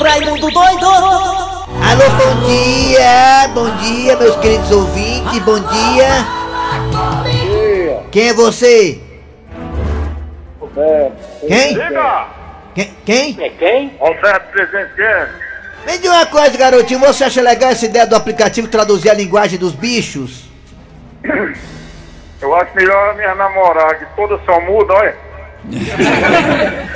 Raimundo 0.00 0.48
doido 0.48 0.86
Alô, 0.86 2.08
bom 2.16 2.46
dia! 2.46 3.48
Bom 3.52 3.76
dia, 3.78 4.16
meus 4.16 4.36
queridos 4.36 4.70
ouvintes, 4.70 5.40
bom 5.40 5.58
dia! 5.58 6.08
Quem 8.12 8.28
é 8.28 8.32
você? 8.32 9.00
Quem? 11.48 11.74
Quem? 12.74 12.94
Quem? 13.04 13.44
É 13.44 13.48
quem? 13.48 13.92
Alberto 13.98 14.52
Presidente. 14.52 15.49
Me 15.86 15.92
diga 15.98 16.12
uma 16.12 16.26
coisa, 16.26 16.56
garotinho, 16.56 17.00
você 17.00 17.24
acha 17.24 17.40
legal 17.40 17.70
essa 17.70 17.86
ideia 17.86 18.06
do 18.06 18.14
aplicativo 18.16 18.68
traduzir 18.68 19.10
a 19.10 19.14
linguagem 19.14 19.58
dos 19.58 19.72
bichos? 19.74 20.44
Eu 22.40 22.54
acho 22.54 22.74
melhor 22.74 23.10
a 23.10 23.14
minha 23.14 23.34
namorada, 23.34 23.94
que 23.94 24.06
toda 24.16 24.38
só 24.44 24.60
muda, 24.60 24.92
olha. 24.94 25.14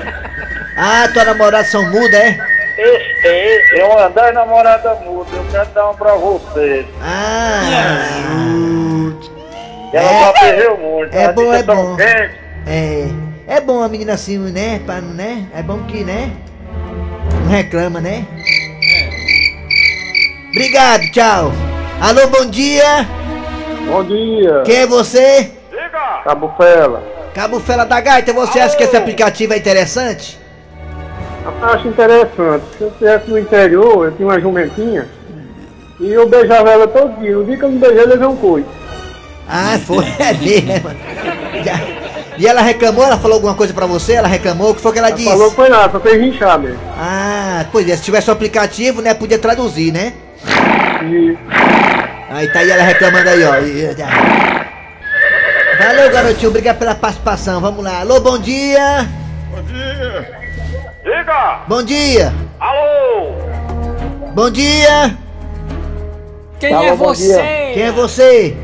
Ah, 0.76 1.08
tua 1.14 1.24
namorada 1.24 1.62
são 1.68 1.88
muda, 1.88 2.16
é? 2.16 2.36
Esse, 2.76 3.78
eu 3.78 3.96
andar 3.96 4.32
namorada 4.32 4.92
muda, 4.96 5.30
eu 5.32 5.44
quero 5.52 5.66
dar 5.70 5.90
um 5.90 5.94
pra 5.94 6.14
você. 6.16 6.84
Ah, 7.00 7.62
Ela 9.92 10.10
É. 10.10 10.20
já 10.24 10.32
perdeu 10.32 10.76
muito, 10.76 11.14
É 11.16 11.32
bom, 11.32 11.54
é 11.54 11.62
bom. 11.62 11.94
quente. 11.94 12.34
é. 12.66 13.06
É 13.46 13.60
bom 13.60 13.84
a 13.84 13.88
menina 13.88 14.14
assim, 14.14 14.36
né? 14.38 14.80
Pra, 14.84 15.00
né? 15.00 15.46
É 15.54 15.62
bom 15.62 15.78
que, 15.84 16.02
né? 16.02 16.32
Não 17.44 17.50
reclama, 17.52 18.00
né? 18.00 18.24
Obrigado, 20.54 21.11
tchau. 21.11 21.52
Alô, 22.00 22.28
bom 22.28 22.46
dia. 22.46 23.08
Bom 23.88 24.04
dia. 24.04 24.62
Quem 24.64 24.76
é 24.76 24.87
você? 24.87 25.50
Diga! 25.68 26.20
Cabufela. 26.23 27.02
Cabo 27.34 27.58
Fela 27.58 27.84
da 27.84 28.00
Gaita, 28.00 28.32
você 28.32 28.61
acha 28.61 28.76
que 28.76 28.84
esse 28.84 28.96
aplicativo 28.96 29.52
é 29.52 29.56
interessante? 29.56 30.38
Eu 31.44 31.68
acho 31.68 31.88
interessante. 31.88 32.62
Se 32.78 32.84
eu 32.84 32.88
estivesse 32.88 33.28
no 33.28 33.37
interior, 33.37 34.04
eu 34.04 34.12
tinha 34.12 34.28
uma 34.28 34.40
jumentinha. 34.40 35.08
E 35.99 36.12
eu 36.12 36.28
beijava 36.28 36.70
ela 36.70 36.87
todo 36.87 37.18
dia. 37.18 37.37
O 37.37 37.44
dia 37.44 37.56
que 37.56 37.64
eu 37.64 37.70
não 37.73 37.78
beijei, 37.78 38.04
eu 38.04 38.08
levei 38.08 38.26
um 38.28 38.37
coito. 38.37 38.68
Ah, 39.49 39.76
foi 39.84 40.04
é 40.20 40.34
mesmo, 40.34 40.90
E 42.38 42.46
ela 42.46 42.61
reclamou? 42.61 43.04
Ela 43.04 43.18
falou 43.18 43.34
alguma 43.34 43.54
coisa 43.56 43.75
pra 43.75 43.87
você? 43.87 44.12
Ela 44.12 44.28
reclamou? 44.28 44.70
O 44.70 44.75
que 44.76 44.80
foi 44.80 44.92
que 44.92 45.00
ela 45.00 45.11
disse? 45.11 45.30
Falou 45.30 45.50
que 45.50 45.56
foi 45.56 45.68
nada, 45.68 45.90
só 45.90 45.99
fez 45.99 46.20
rinchar 46.20 46.61
mesmo. 46.61 46.78
Ah, 46.96 47.66
pois 47.73 47.88
é, 47.88 47.96
se 47.96 48.04
tivesse 48.04 48.30
o 48.30 48.32
aplicativo, 48.32 49.02
né, 49.02 49.14
podia 49.14 49.38
traduzir, 49.38 49.92
né? 49.92 50.12
Aí 52.30 52.48
tá 52.52 52.60
aí 52.60 52.70
ela 52.70 52.82
reclamando 52.82 53.28
aí, 53.28 53.44
ó. 53.44 53.52
Valeu, 55.78 56.10
garotinho, 56.10 56.48
obrigado 56.50 56.78
pela 56.78 56.94
participação. 56.94 57.60
Vamos 57.60 57.84
lá. 57.84 58.00
Alô, 58.00 58.20
bom 58.20 58.38
dia. 58.38 59.08
Bom 59.50 59.62
dia! 59.62 60.44
Diga! 61.04 61.60
Bom 61.68 61.82
dia. 61.82 62.32
Alô! 62.58 63.32
Bom 64.34 64.50
dia. 64.50 65.16
Quem 66.58 66.72
Alô, 66.72 66.86
é 66.86 66.94
você? 66.94 67.70
Quem 67.74 67.82
é 67.82 67.92
você? 67.92 68.56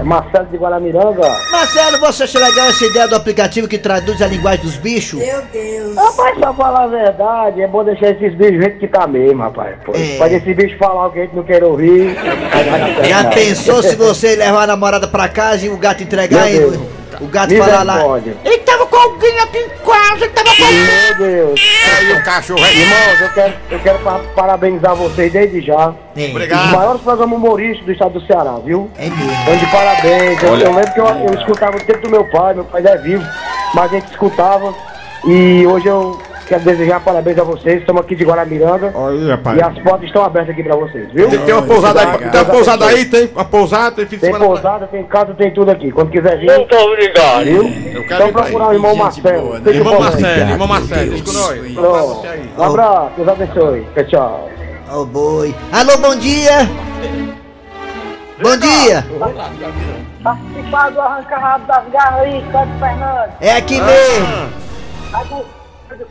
É 0.00 0.02
Marcelo 0.02 0.46
de 0.46 0.56
Guaramiranga. 0.56 1.28
Marcelo, 1.52 1.98
você 1.98 2.24
acha 2.24 2.38
legal 2.38 2.66
essa 2.70 2.86
ideia 2.86 3.06
do 3.06 3.14
aplicativo 3.14 3.68
que 3.68 3.76
traduz 3.76 4.22
a 4.22 4.26
linguagem 4.26 4.64
dos 4.64 4.76
bichos? 4.78 5.20
Meu 5.20 5.42
Deus 5.52 5.94
Rapaz, 5.94 6.38
pra 6.38 6.54
falar 6.54 6.84
a 6.84 6.86
verdade, 6.86 7.60
é 7.60 7.66
bom 7.68 7.84
deixar 7.84 8.12
esses 8.12 8.34
bichos 8.34 8.56
do 8.56 8.62
jeito 8.62 8.78
que 8.78 8.88
tá 8.88 9.06
mesmo, 9.06 9.42
rapaz. 9.42 9.76
Pô, 9.84 9.92
É. 9.94 10.16
Pode 10.16 10.34
esse 10.36 10.54
bicho 10.54 10.78
falar 10.78 11.08
o 11.08 11.12
que 11.12 11.18
a 11.18 11.22
gente 11.22 11.36
não 11.36 11.42
quer 11.42 11.62
ouvir. 11.62 12.16
Já 13.06 13.24
pensou 13.28 13.82
se 13.82 13.94
você 13.94 14.36
levar 14.36 14.62
a 14.62 14.68
namorada 14.68 15.06
pra 15.06 15.28
casa 15.28 15.66
e 15.66 15.68
o 15.68 15.76
gato 15.76 16.02
entregar 16.02 16.50
e 16.50 16.64
o 17.20 17.26
gato 17.26 17.54
falar 17.56 17.82
lá? 17.82 18.18
Ele 18.42 18.58
tava 18.58 18.86
alguém 19.00 19.38
aqui 19.40 19.58
em 19.58 19.68
casa, 19.84 20.24
ele 20.24 20.28
tava 20.28 20.48
com 20.56 20.62
Meu 20.62 21.14
Deus. 21.18 21.60
Aí 21.98 22.12
o 22.12 22.24
cachorro 22.24 22.64
é. 22.64 22.72
Irmãos, 22.74 23.20
eu 23.20 23.28
quero, 23.32 23.54
eu 23.70 23.78
quero 23.80 23.98
pa- 24.00 24.20
parabenizar 24.34 24.94
vocês 24.94 25.32
desde 25.32 25.60
já. 25.60 25.88
Os 26.16 26.24
Obrigado. 26.30 26.76
maiores 26.76 27.00
programas 27.02 27.36
humorísticos 27.38 27.86
do 27.86 27.92
estado 27.92 28.18
do 28.18 28.26
Ceará, 28.26 28.58
viu? 28.64 28.90
é 28.98 29.08
mesmo. 29.08 29.32
Então, 29.42 29.56
de 29.56 29.66
parabéns. 29.66 30.42
Eu, 30.42 30.56
eu 30.58 30.74
lembro 30.74 30.92
que 30.92 31.00
eu, 31.00 31.06
eu 31.06 31.34
escutava 31.34 31.76
o 31.76 31.80
tempo 31.80 32.02
do 32.02 32.10
meu 32.10 32.24
pai, 32.24 32.54
meu 32.54 32.64
pai 32.64 32.82
já 32.82 32.90
é 32.90 32.98
vivo, 32.98 33.24
mas 33.74 33.84
a 33.92 33.94
gente 33.94 34.10
escutava. 34.10 34.74
E 35.26 35.66
hoje 35.66 35.86
eu 35.86 36.20
quero 36.50 36.64
desejar 36.64 37.00
parabéns 37.00 37.38
a 37.38 37.44
vocês. 37.44 37.80
Estamos 37.80 38.02
aqui 38.02 38.16
de 38.16 38.24
Guaramiranga. 38.24 38.92
Aí, 38.92 39.30
rapaz. 39.30 39.56
E 39.56 39.62
as 39.62 39.78
portas 39.78 40.02
estão 40.08 40.24
abertas 40.24 40.50
aqui 40.50 40.62
pra 40.64 40.74
vocês, 40.74 41.08
viu? 41.12 41.28
Tem, 41.30 41.38
tem 41.38 41.54
uma 41.54 41.62
pousada 41.62 42.00
aí, 42.00 42.18
tem 42.18 42.40
uma 42.40 42.44
pousada 42.44 42.86
aí, 42.86 43.04
tem 43.04 43.30
uma 43.32 43.44
pousada, 43.44 43.96
tem 43.96 44.06
fim 44.06 44.16
de 44.16 44.20
Tem 44.20 44.32
semana. 44.32 44.44
pousada, 44.44 44.86
tem 44.88 45.04
casa, 45.04 45.32
tem 45.34 45.54
tudo 45.54 45.70
aqui. 45.70 45.92
Quando 45.92 46.10
quiser 46.10 46.38
vir. 46.38 46.50
Muito 46.50 46.74
obrigado. 46.74 47.44
Viu? 47.44 47.62
Eu 47.62 48.06
quero 48.08 48.28
Então 48.28 48.32
procurar 48.32 48.68
o 48.68 48.72
irmão 48.72 48.96
Marcelo. 48.96 49.42
boa, 49.42 49.58
né? 49.60 49.70
Irmão. 49.72 50.00
Marcelo, 50.00 50.50
irmão 50.50 50.66
Marcelo, 50.66 51.10
diz 51.14 51.22
com 51.22 51.32
nós. 51.32 51.72
Pronto. 51.72 52.26
Um 52.58 52.62
abraço, 52.64 53.10
Deus 53.16 53.28
abençoe. 53.28 53.86
Tchau, 53.94 54.04
tchau. 54.04 54.50
Ô 54.92 55.04
boi. 55.04 55.54
Alô, 55.72 55.98
bom 55.98 56.16
dia. 56.16 56.68
Bom 58.42 58.56
dia. 58.56 59.06
Participar 60.24 60.90
do 60.90 61.00
arranca-rabo 61.00 61.66
das 61.66 61.88
garras 61.92 62.20
aí, 62.22 62.44
Fernandes. 62.80 63.34
É 63.40 63.52
aqui 63.52 63.80
mesmo. 63.80 65.59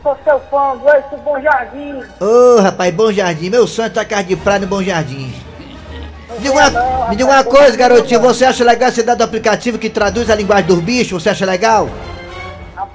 Sou 0.03 0.17
seu 0.23 0.39
fã, 0.51 0.77
gosto 0.77 1.09
do 1.11 1.17
Bom 1.23 1.41
Jardim. 1.41 2.03
Ô, 2.19 2.61
rapaz, 2.61 2.93
Bom 2.93 3.11
Jardim. 3.11 3.49
Meu 3.49 3.65
sonho 3.67 3.87
é 3.87 3.89
tua 3.89 4.05
casa 4.05 4.23
de 4.23 4.35
praia 4.35 4.59
no 4.59 4.67
Bom 4.67 4.83
Jardim. 4.83 5.33
Me 6.31 6.39
diga, 6.39 6.53
uma, 6.53 7.09
me 7.09 7.15
diga 7.15 7.29
uma 7.29 7.43
coisa, 7.43 7.75
garotinho. 7.75 8.21
Você 8.21 8.45
acha 8.45 8.63
legal 8.63 8.89
esse 8.89 9.01
dado 9.01 9.17
do 9.17 9.23
aplicativo 9.23 9.79
que 9.79 9.89
traduz 9.89 10.29
a 10.29 10.35
linguagem 10.35 10.67
dos 10.67 10.79
bichos? 10.79 11.23
Você 11.23 11.29
acha 11.29 11.45
legal? 11.45 11.89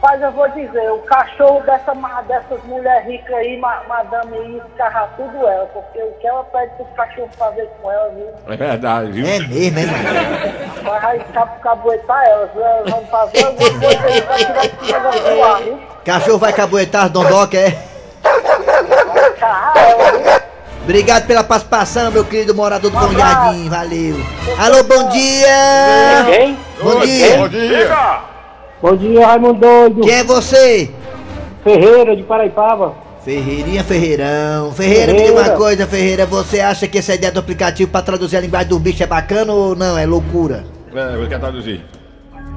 Rapaz, 0.04 0.20
eu 0.20 0.32
vou 0.32 0.46
dizer, 0.50 0.90
o 0.90 0.98
cachorro 0.98 1.62
dessa, 1.62 1.94
dessas 2.28 2.62
mulheres 2.64 3.06
ricas 3.08 3.34
aí, 3.36 3.56
ma, 3.56 3.80
madame 3.88 4.36
aí, 4.36 4.62
escarra 4.70 5.08
tudo 5.16 5.48
ela, 5.48 5.64
porque 5.72 5.98
o 5.98 6.12
que 6.20 6.26
ela 6.26 6.44
pede 6.44 6.74
pro 6.76 6.84
cachorro 6.94 7.30
fazer 7.38 7.66
com 7.80 7.90
ela, 7.90 8.10
viu? 8.10 8.28
É 8.46 8.54
verdade, 8.54 9.12
viu? 9.12 9.26
É 9.26 9.38
mesmo, 9.38 9.78
é 9.78 9.86
mano? 9.86 10.82
Vai 10.82 11.00
vai 11.00 11.18
cab- 11.32 11.58
cabuetar 11.62 12.22
elas, 12.22 12.50
elas 12.54 12.90
vão 12.90 13.06
fazer 13.06 13.46
alguma 13.46 13.70
coisa 13.70 14.06
aí, 14.06 14.20
vai 14.20 14.38
tirar 14.44 14.64
esse 14.66 14.92
negócio 14.92 15.22
do 15.22 15.42
ar, 15.42 15.62
viu? 15.62 15.80
Cachorro 16.04 16.38
vai 16.38 16.52
caboetar 16.52 17.04
as 17.06 17.10
dondoca, 17.10 17.56
é? 17.56 17.70
Vai 18.22 19.30
escarrar 19.30 19.72
ela, 19.88 20.12
viu? 20.12 20.42
Obrigado 20.82 21.26
pela 21.26 21.42
participação, 21.42 22.10
meu 22.10 22.26
querido 22.26 22.54
morador 22.54 22.90
do 22.90 22.98
Bom 23.00 23.10
Jardim. 23.14 23.70
Valeu. 23.70 24.16
Alô, 24.58 24.84
bom 24.84 25.08
dia. 25.08 26.26
Quem? 26.26 26.58
Bom 26.82 27.00
dia. 27.00 27.38
Bom 27.38 27.48
dia. 27.48 28.33
Bom 28.84 28.96
dia, 28.96 29.26
Raimundo 29.26 29.60
Doido. 29.60 30.00
Quem 30.02 30.12
é 30.12 30.22
você? 30.24 30.90
Ferreira 31.62 32.14
de 32.14 32.22
Paraipaba. 32.22 32.92
Ferreirinha 33.24 33.82
Ferreirão. 33.82 34.72
Ferreira, 34.72 35.06
me 35.14 35.20
diga 35.20 35.28
Ferreira. 35.30 35.50
uma 35.52 35.56
coisa, 35.56 35.86
Ferreira. 35.86 36.26
Você 36.26 36.60
acha 36.60 36.86
que 36.86 36.98
essa 36.98 37.14
ideia 37.14 37.32
do 37.32 37.40
aplicativo 37.40 37.90
pra 37.90 38.02
traduzir 38.02 38.36
a 38.36 38.40
linguagem 38.42 38.68
do 38.68 38.78
bicho 38.78 39.02
é 39.02 39.06
bacana 39.06 39.54
ou 39.54 39.74
não? 39.74 39.96
É 39.96 40.04
loucura? 40.04 40.64
É, 40.94 41.14
eu 41.14 41.26
quero 41.26 41.40
traduzir. 41.40 41.82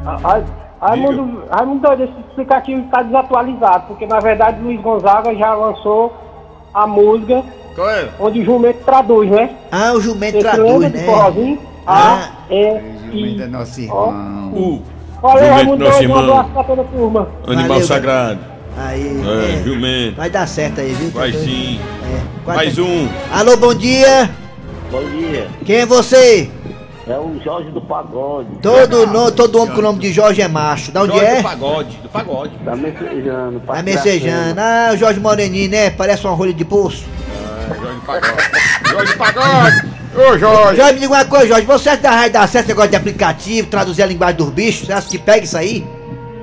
Ah, 0.06 0.42
Raimundo, 0.82 1.44
Raimundo 1.50 1.80
Doido, 1.88 2.04
esse 2.04 2.14
aplicativo 2.34 2.82
está 2.82 3.04
desatualizado, 3.04 3.86
porque 3.88 4.06
na 4.06 4.20
verdade 4.20 4.62
Luiz 4.62 4.82
Gonzaga 4.82 5.34
já 5.34 5.54
lançou 5.56 6.14
a 6.74 6.86
música 6.86 7.42
Qual 7.74 7.90
é? 7.90 8.10
onde 8.20 8.42
o 8.42 8.44
jumento 8.46 8.84
traduz, 8.84 9.32
né? 9.32 9.50
Ah, 9.72 9.94
o 9.94 10.02
jumento 10.02 10.34
Você 10.34 10.40
traduz, 10.42 10.92
né? 10.92 11.58
Ah. 11.88 12.32
A, 12.50 12.54
E, 12.54 12.82
Jumento 13.14 13.42
é 13.44 13.46
I. 13.46 13.48
nosso 13.48 13.80
Ó. 13.90 14.08
irmão. 14.10 14.52
O 14.54 14.82
Valeu, 15.22 15.78
Doido, 15.78 16.12
um 16.12 16.18
abraço 16.18 16.50
pra 16.52 16.64
toda 16.64 16.82
a 16.82 16.86
turma. 16.86 17.30
animal 17.48 17.68
Valeu, 17.68 17.88
sagrado. 17.88 18.40
Aí, 18.78 19.22
É, 19.26 19.60
é. 19.60 19.64
jumento. 19.64 20.16
Vai 20.18 20.30
dar 20.30 20.48
certo 20.48 20.82
aí, 20.82 20.94
viu? 20.94 21.10
Vai 21.10 21.32
sim. 21.32 21.80
É. 22.14 22.48
Mais 22.56 22.78
um. 22.78 23.08
Alô, 23.32 23.58
bom 23.58 23.74
dia. 23.74 24.30
Bom 24.92 25.04
dia, 25.10 25.48
Quem 25.66 25.78
é 25.78 25.86
você? 25.86 26.50
é 27.10 27.18
o 27.18 27.40
Jorge 27.44 27.70
do 27.72 27.82
Pagode. 27.82 28.50
Todo, 28.62 29.08
no, 29.08 29.32
todo 29.32 29.60
homem 29.62 29.74
com 29.74 29.80
o 29.80 29.84
nome 29.84 30.00
de 30.00 30.12
Jorge 30.14 30.42
é 30.42 30.48
macho. 30.48 30.92
Da 30.92 31.02
onde 31.04 31.14
Jorge 31.14 31.26
é? 31.26 31.38
do 31.38 31.44
pagode, 31.44 31.98
do 31.98 32.10
pagode. 32.10 32.52
Tá 32.64 32.76
messejando. 32.76 33.60
Tá 33.62 33.82
messejando. 33.84 34.60
Ah, 34.60 34.90
o 34.94 34.98
Jorge 34.98 35.20
Moreninho, 35.20 35.70
né? 35.72 35.90
Parece 35.90 36.26
uma 36.26 36.36
rolha 36.36 36.54
de 36.54 36.64
pulso. 36.66 37.06
É, 37.72 37.76
Jorge 37.76 37.96
do 37.96 38.02
pagode. 38.06 38.92
Jorge 38.92 39.12
do 39.14 39.18
pagode. 39.18 39.97
Ô, 40.18 40.36
Jorge. 40.36 40.78
Jorge, 40.78 40.94
me 40.94 41.00
diga 41.00 41.14
uma 41.14 41.26
coisa, 41.26 41.48
Jorge. 41.48 41.66
Você 41.68 41.90
acha 41.90 41.98
que 42.02 42.08
vai 42.08 42.30
dar 42.30 42.48
certo 42.48 42.66
esse 42.66 42.70
negócio 42.70 42.90
de 42.90 42.96
aplicativo, 42.96 43.68
traduzir 43.68 44.02
a 44.02 44.08
linguagem 44.08 44.38
dos 44.38 44.50
bichos? 44.50 44.88
Você 44.88 44.94
acha 44.94 45.08
que 45.08 45.20
pega 45.20 45.44
isso 45.44 45.56
aí? 45.56 45.86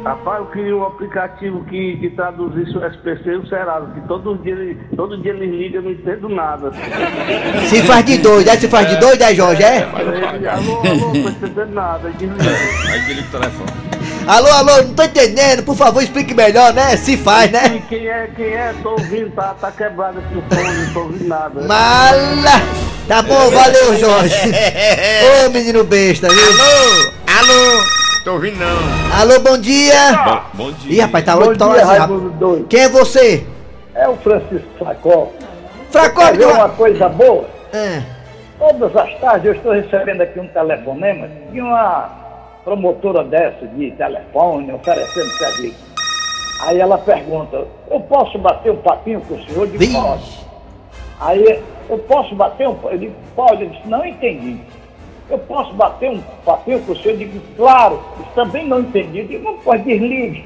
Rapaz, 0.05 0.39
eu 0.41 0.47
queria 0.47 0.77
um 0.77 0.85
aplicativo 0.85 1.65
que, 1.65 1.97
que 1.97 2.11
traduzisse 2.11 2.77
o 2.77 2.85
SPC 2.87 3.23
e 3.31 3.37
o 3.37 3.47
Serasa, 3.49 3.87
que 3.95 4.07
todo 4.07 4.37
dia, 4.43 4.53
ele- 4.53 4.79
todo 4.95 5.17
dia 5.23 5.33
ele 5.33 5.47
liga, 5.47 5.79
eu 5.79 5.83
não 5.83 5.91
entendo 5.93 6.29
nada. 6.29 6.71
Se 7.69 7.83
faz 7.85 8.05
de 8.05 8.19
doido, 8.19 8.49
é? 8.51 8.57
Se 8.59 8.69
faz 8.69 8.87
de 8.89 8.97
doido, 8.97 9.23
é, 9.23 9.35
Jorge, 9.35 9.63
é? 9.63 9.89
Aí 9.95 10.07
ele, 10.37 10.47
alô, 10.49 10.79
alô, 10.81 11.15
não 11.15 11.23
tô 11.23 11.29
entendendo 11.31 11.73
nada. 11.75 12.09
Aí 12.09 12.15
desliga. 12.15 13.25
O 13.27 13.31
telefone. 13.31 13.71
Alô, 14.27 14.49
alô, 14.49 14.83
não 14.83 14.95
tô 14.95 15.03
entendendo. 15.05 15.63
Por 15.63 15.77
favor, 15.77 16.03
explique 16.03 16.35
melhor, 16.35 16.75
né? 16.75 16.97
Se 16.99 17.17
faz, 17.17 17.49
E 17.49 17.53
né? 17.53 17.83
quem 17.89 18.07
é, 18.07 18.29
quem 18.37 18.47
é? 18.47 18.75
Tô 18.83 18.91
ouvindo, 18.91 19.31
tá, 19.35 19.55
tá 19.59 19.71
quebrado 19.73 20.19
aqui 20.19 20.37
o 20.37 20.43
fone, 20.55 20.85
não 20.87 20.93
tô 20.93 21.01
ouvindo 21.01 21.29
nada. 21.29 21.61
Mala! 21.63 22.61
Tá 23.09 23.23
bom, 23.23 23.51
valeu, 23.51 23.99
Jorge. 23.99 24.35
Ô, 25.47 25.51
menino 25.51 25.83
besta, 25.85 26.29
viu? 26.29 26.43
Alô, 26.43 27.13
alô. 27.39 28.04
Tô 28.25 28.33
ouvindo 28.33 28.59
não. 28.59 29.21
Alô, 29.21 29.39
bom 29.41 29.59
dia. 29.59 29.93
Bom, 30.25 30.65
bom 30.65 30.73
dia. 30.73 30.93
Ih, 30.93 31.01
rapaz, 31.01 31.25
tá 31.27 31.37
Bom 31.37 31.55
tá 31.55 31.67
dia, 31.75 31.85
rapaz. 31.85 31.99
Raimundo 31.99 32.31
Doido. 32.31 32.67
Quem 32.69 32.81
é 32.81 32.89
você? 32.89 33.47
É 33.95 34.09
o 34.09 34.17
Francisco 34.17 34.67
Flacó. 34.79 35.29
Fracó, 35.91 36.23
Quer 36.23 36.37
ver 36.39 36.47
uma 36.47 36.71
coisa 36.71 37.07
boa? 37.11 37.45
Ah, 37.75 38.03
Todas 38.59 38.97
as 38.97 39.21
tardes 39.21 39.45
eu 39.45 39.53
estou 39.53 39.73
recebendo 39.73 40.23
aqui 40.23 40.41
um 40.41 40.49
telefonema 40.49 41.29
de 41.53 41.61
uma 41.61 42.09
promotora 42.65 43.23
dessa 43.25 43.67
de 43.67 43.91
telefone 43.91 44.73
oferecendo 44.73 45.31
serviço. 45.33 45.85
Aí 46.63 46.81
ela 46.81 46.97
pergunta, 46.97 47.67
eu 47.91 48.01
posso 48.01 48.39
bater 48.39 48.73
um 48.73 48.77
papinho 48.77 49.21
com 49.21 49.35
o 49.35 49.45
senhor? 49.45 49.69
Eu 49.69 49.77
digo, 49.77 50.01
pode. 50.01 50.45
Aí, 51.21 51.63
eu 51.91 51.99
posso 51.99 52.35
bater 52.35 52.67
um 52.69 52.77
Eu 52.85 52.97
digo, 52.99 53.15
pode. 53.37 53.65
Eu 53.65 53.69
disse, 53.69 53.87
não 53.87 54.03
entendi. 54.03 54.61
Eu 55.29 55.39
posso 55.39 55.73
bater 55.75 56.11
um 56.11 56.21
papinho 56.45 56.81
com 56.81 56.93
o 56.93 56.97
senhor? 56.97 57.13
Eu 57.13 57.17
digo, 57.17 57.41
claro. 57.57 58.01
Eu 58.19 58.25
também 58.35 58.67
não 58.67 58.81
entendi. 58.81 59.21
Eu 59.21 59.27
digo, 59.27 59.45
não 59.45 59.59
pode, 59.59 59.83
desligue. 59.85 60.45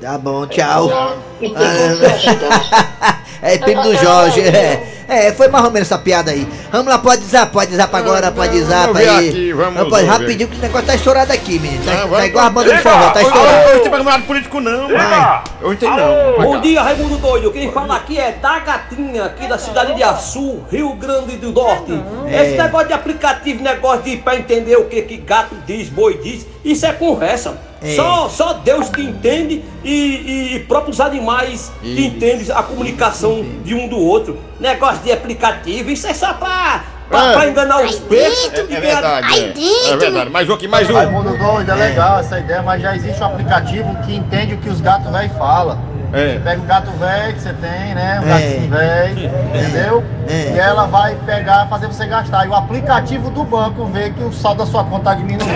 Tá 0.00 0.18
bom, 0.18 0.46
tchau. 0.46 0.88
Ah, 0.92 1.14
É 3.42 3.56
primo 3.56 3.82
do 3.82 3.96
Jorge. 3.96 4.40
É, 4.40 4.99
é, 5.10 5.32
foi 5.32 5.48
mais 5.48 5.64
ou 5.64 5.70
menos 5.70 5.88
essa 5.90 5.98
piada 5.98 6.30
aí. 6.30 6.46
Vamos 6.70 6.86
lá, 6.86 6.98
pode 6.98 7.24
zap, 7.24 7.52
pode 7.52 7.74
zap 7.74 7.94
agora, 7.94 8.30
pode 8.30 8.62
zap 8.62 8.92
vamos 8.92 8.98
aí. 9.08 9.28
aqui, 9.28 9.52
vamos 9.52 9.74
Não, 9.82 9.90
pode, 9.90 10.06
rapidinho 10.06 10.48
que 10.48 10.56
o 10.56 10.60
negócio 10.60 10.86
tá 10.86 10.94
estourado 10.94 11.32
aqui, 11.32 11.58
menino. 11.58 11.84
Tá, 11.84 11.92
Ah, 11.92 11.96
tá 11.98 12.06
vamos- 12.06 12.26
igual 12.26 12.46
a 12.46 12.50
banda 12.50 12.74
de 12.76 12.82
forró, 12.82 13.10
tá 13.10 13.22
estourado. 13.22 13.68
Hoje 13.70 13.80
tem 13.80 13.90
programado 13.90 14.22
político 14.24 14.60
não. 14.60 14.88
Vai. 14.88 15.42
Hoje 15.62 15.76
tem 15.78 15.90
não. 15.90 16.42
Bom 16.42 16.60
dia, 16.60 16.82
Raimundo 16.82 17.16
Doido. 17.18 17.50
Quem 17.52 17.70
fala 17.72 17.96
aqui 17.96 18.18
é 18.18 18.32
da 18.32 18.58
Gatinha, 18.60 19.24
aqui 19.24 19.46
da 19.48 19.58
cidade 19.58 19.94
de 19.94 20.02
Açu, 20.02 20.60
Rio 20.70 20.94
Grande 20.94 21.36
do 21.36 21.52
Norte. 21.52 21.92
Esse 22.28 22.56
negócio 22.56 22.88
de 22.88 22.94
aplicativo, 22.94 23.62
negócio 23.62 24.02
de 24.02 24.16
pra 24.18 24.36
entender 24.36 24.76
o 24.76 24.84
que, 24.84 25.02
que 25.02 25.16
gato 25.16 25.56
diz, 25.66 25.88
boi 25.88 26.18
diz, 26.22 26.46
isso 26.64 26.86
é 26.86 26.92
conversa. 26.92 27.69
É. 27.82 27.96
Só, 27.96 28.28
só 28.28 28.52
Deus 28.52 28.88
que 28.90 29.00
entende 29.00 29.64
e, 29.82 29.90
e, 29.90 30.56
e 30.56 30.60
próprios 30.60 31.00
animais 31.00 31.72
que 31.80 32.06
entendem 32.06 32.46
a 32.54 32.62
comunicação 32.62 33.42
de 33.64 33.74
um 33.74 33.88
do 33.88 33.98
outro. 33.98 34.38
Negócio 34.58 35.02
de 35.02 35.10
aplicativo, 35.10 35.90
isso 35.90 36.06
é 36.06 36.12
só 36.12 36.34
pra, 36.34 36.84
pra, 37.08 37.26
É. 37.28 37.32
pra 37.32 37.48
enganar 37.48 37.82
os 37.82 37.98
peixes. 38.00 38.52
É, 38.52 38.60
é 38.60 38.80
verdade. 38.80 39.54
É, 39.86 39.90
é 39.92 39.96
verdade. 39.96 40.30
Mais 40.30 40.48
um 40.50 40.52
aqui, 40.54 40.68
mais 40.68 40.90
um. 40.90 40.94
Raimundo 40.94 41.36
doido, 41.38 41.70
é 41.70 41.74
legal 41.74 42.20
essa 42.20 42.38
ideia, 42.38 42.62
mas 42.62 42.82
já 42.82 42.94
existe 42.94 43.20
um 43.22 43.26
aplicativo 43.26 43.96
que 44.04 44.14
entende 44.14 44.54
o 44.54 44.58
que 44.58 44.68
os 44.68 44.80
gatos 44.80 45.10
velhos 45.10 45.36
falam. 45.38 45.78
É. 46.12 46.38
Pega 46.42 46.60
o 46.60 46.64
gato 46.64 46.90
velho 46.98 47.34
que 47.34 47.40
você 47.40 47.52
tem, 47.52 47.94
né? 47.94 48.20
O 48.20 48.24
É. 48.24 48.28
gatinho 48.28 48.70
velho, 48.70 49.30
entendeu? 49.54 50.04
É. 50.28 50.52
E 50.54 50.58
ela 50.58 50.86
vai 50.86 51.14
pegar, 51.26 51.66
fazer 51.68 51.86
você 51.86 52.06
gastar. 52.06 52.46
E 52.46 52.48
o 52.48 52.54
aplicativo 52.54 53.30
do 53.30 53.44
banco 53.44 53.84
vê 53.86 54.10
que 54.10 54.22
o 54.24 54.32
saldo 54.32 54.64
da 54.64 54.70
sua 54.70 54.82
conta 54.84 55.04
tá 55.04 55.14
diminuindo. 55.14 55.44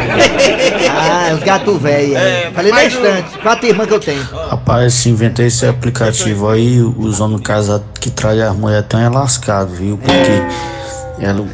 Ah, 0.97 1.35
os 1.35 1.43
gatos 1.43 1.81
velhos. 1.81 2.17
É, 2.17 2.51
Falei 2.55 2.73
na 2.73 2.85
estante. 2.85 3.39
Quatro 3.39 3.67
irmãs 3.67 3.87
que 3.87 3.95
eu 3.95 4.01
tenho. 4.01 4.23
Rapaz, 4.49 4.95
se 4.95 5.09
inventei 5.09 5.47
esse 5.47 5.67
aplicativo 5.67 6.49
aí, 6.49 6.81
os 6.81 7.21
homens 7.21 7.41
casados 7.41 7.87
que 8.01 8.11
traem 8.11 8.43
as 8.43 8.55
mulheres 8.55 8.87
tão 8.89 9.01
é 9.01 9.09
lascado, 9.09 9.71
viu? 9.75 9.99
Porque 9.99 11.25
ela, 11.25 11.45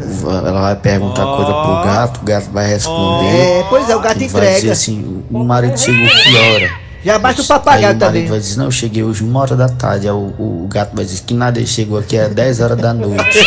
ela 0.48 0.60
vai 0.62 0.76
perguntar 0.76 1.24
coisa 1.24 1.52
pro 1.52 1.82
gato, 1.84 2.20
o 2.20 2.24
gato 2.24 2.50
vai 2.50 2.66
responder. 2.66 3.60
É, 3.60 3.64
pois 3.68 3.88
é, 3.88 3.96
o 3.96 4.00
gato 4.00 4.16
e 4.22 4.28
vai 4.28 4.40
entrega. 4.42 4.54
dizer 4.60 4.70
assim, 4.72 5.22
o 5.30 5.44
marido 5.44 5.78
chegou 5.78 6.08
que 6.08 6.36
hora. 6.36 6.89
Já 7.02 7.18
basta 7.18 7.40
o 7.40 7.44
Aí 7.44 7.48
papagaio 7.48 7.96
o 7.96 7.98
também. 7.98 8.12
marido 8.22 8.28
vai 8.30 8.38
dizer, 8.40 8.58
não, 8.58 8.66
eu 8.66 8.70
cheguei 8.70 9.02
hoje 9.02 9.24
uma 9.24 9.40
hora 9.40 9.56
da 9.56 9.68
tarde. 9.70 10.06
Aí 10.06 10.12
o, 10.12 10.34
o 10.38 10.68
gato 10.70 10.94
vai 10.94 11.04
dizer 11.04 11.22
que 11.22 11.32
nada, 11.32 11.58
ele 11.58 11.66
chegou 11.66 11.98
aqui 11.98 12.18
às 12.18 12.28
10 12.34 12.60
horas 12.60 12.76
da 12.76 12.92
noite. 12.94 13.38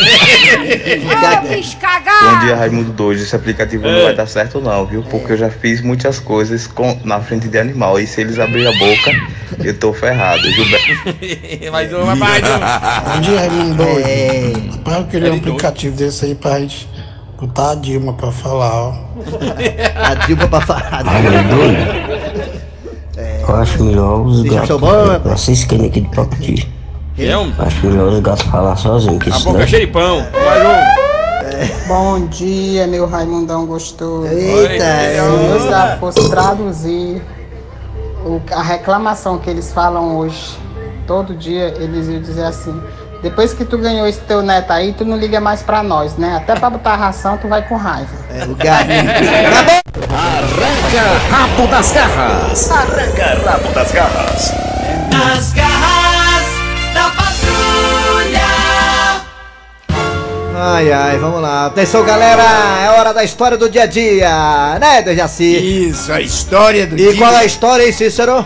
Bom 2.23 2.39
dia, 2.45 2.55
Raimundo 2.55 2.91
Doido. 2.93 3.21
Esse 3.21 3.35
aplicativo 3.35 3.85
É. 3.85 3.91
não 3.91 4.03
vai 4.05 4.15
dar 4.15 4.27
certo 4.27 4.59
não, 4.59 4.85
viu? 4.87 5.03
Porque 5.03 5.33
eu 5.33 5.37
já 5.37 5.49
fiz 5.51 5.81
muitas 5.81 6.19
coisas 6.19 6.65
com, 6.65 6.97
na 7.03 7.19
frente 7.21 7.47
de 7.47 7.57
animal. 7.59 7.99
E 7.99 8.07
se 8.07 8.21
eles 8.21 8.39
abrirem 8.39 8.67
a 8.67 8.79
boca, 8.79 9.11
eu 9.63 9.77
tô 9.77 9.93
ferrado. 9.93 10.41
Gilberto. 10.41 10.87
mais 11.71 11.93
um, 11.93 12.15
mais 12.15 12.43
um. 12.43 13.13
Bom 13.13 13.21
dia, 13.21 13.39
Raimundo 13.39 13.75
doido. 13.75 13.99
É. 14.07 14.53
Rapaz, 14.77 14.97
eu 14.97 15.05
queria 15.05 15.31
um 15.33 15.37
aplicativo 15.37 15.95
desse 15.95 16.25
aí 16.25 16.33
pra 16.35 16.59
gente 16.59 16.89
botar 17.39 17.71
a 17.71 17.75
Dilma 17.75 18.13
pra 18.13 18.31
falar, 18.31 18.73
ó. 18.73 18.93
A 19.95 20.15
Dilma 20.25 20.47
pra 20.47 20.61
falar. 20.61 21.03
Eu 23.47 23.55
acho 23.55 23.83
melhor 23.83 24.21
os 24.21 24.41
Deixa 24.41 24.55
gatos. 24.57 24.69
eu 24.69 24.77
rapaz. 25.07 25.41
Vocês 25.41 25.63
querem 25.65 25.87
aqui 25.87 26.01
de 26.01 26.09
pacote. 26.15 26.71
É 27.17 27.37
um. 27.37 27.51
Acho 27.59 27.85
melhor 27.87 28.07
os 28.13 28.19
gatos 28.21 28.43
falar 28.43 28.75
sozinhos, 28.75 29.21
que 29.23 29.29
A 29.29 29.33
senão. 29.33 29.53
boca 29.53 29.67
cheia 29.67 29.85
de 29.85 29.91
pão. 29.91 30.25
Mais 30.45 30.63
um. 30.65 31.87
Bom 31.87 32.25
dia, 32.27 32.87
meu 32.87 33.05
Raimundão 33.05 33.65
gostoso. 33.65 34.27
Eita, 34.27 34.83
é. 34.83 35.19
Se 35.21 35.57
os 35.63 35.69
gatos 35.69 35.99
fossem 35.99 36.29
traduzir 36.29 37.21
o- 38.25 38.41
a 38.51 38.61
reclamação 38.63 39.37
que 39.37 39.49
eles 39.49 39.71
falam 39.71 40.17
hoje, 40.17 40.57
todo 41.05 41.35
dia, 41.35 41.73
eles 41.77 42.07
iam 42.07 42.21
dizer 42.21 42.45
assim: 42.45 42.73
depois 43.23 43.53
que 43.53 43.63
tu 43.65 43.77
ganhou 43.77 44.05
esse 44.05 44.19
teu 44.21 44.41
neto 44.43 44.71
aí, 44.71 44.93
tu 44.93 45.03
não 45.05 45.15
liga 45.17 45.39
mais 45.39 45.61
pra 45.63 45.81
nós, 45.81 46.17
né? 46.17 46.35
Até 46.35 46.53
pra 46.55 46.69
botar 46.69 46.95
ração, 46.97 47.37
tu 47.37 47.47
vai 47.47 47.61
com 47.67 47.75
raiva. 47.77 48.09
É, 48.29 48.43
o 48.43 48.53
gato. 48.53 48.89
Arranca 50.13 51.03
rabo 51.31 51.67
das 51.67 51.91
garras. 51.91 52.69
Arranca 52.71 53.49
rabo 53.49 53.69
das 53.73 53.91
garras. 53.91 54.53
Nas 55.11 55.53
garras 55.53 56.45
da 56.93 57.03
patrulha. 57.03 58.43
Ai, 60.55 60.91
ai, 60.91 61.17
vamos 61.17 61.41
lá. 61.41 61.67
Atenção, 61.67 62.03
galera. 62.03 62.43
É 62.83 62.89
hora 62.99 63.13
da 63.13 63.23
história 63.23 63.57
do 63.57 63.69
dia 63.69 63.83
a 63.83 63.87
dia, 63.87 64.77
né, 64.81 65.01
Dejaci? 65.01 65.87
Isso, 65.89 66.11
a 66.11 66.19
história 66.21 66.85
do 66.85 66.95
E 66.95 66.97
dia. 66.97 67.17
qual 67.17 67.31
é 67.33 67.37
a 67.37 67.45
história, 67.45 67.85
hein, 67.85 67.91
Cícero? 67.93 68.45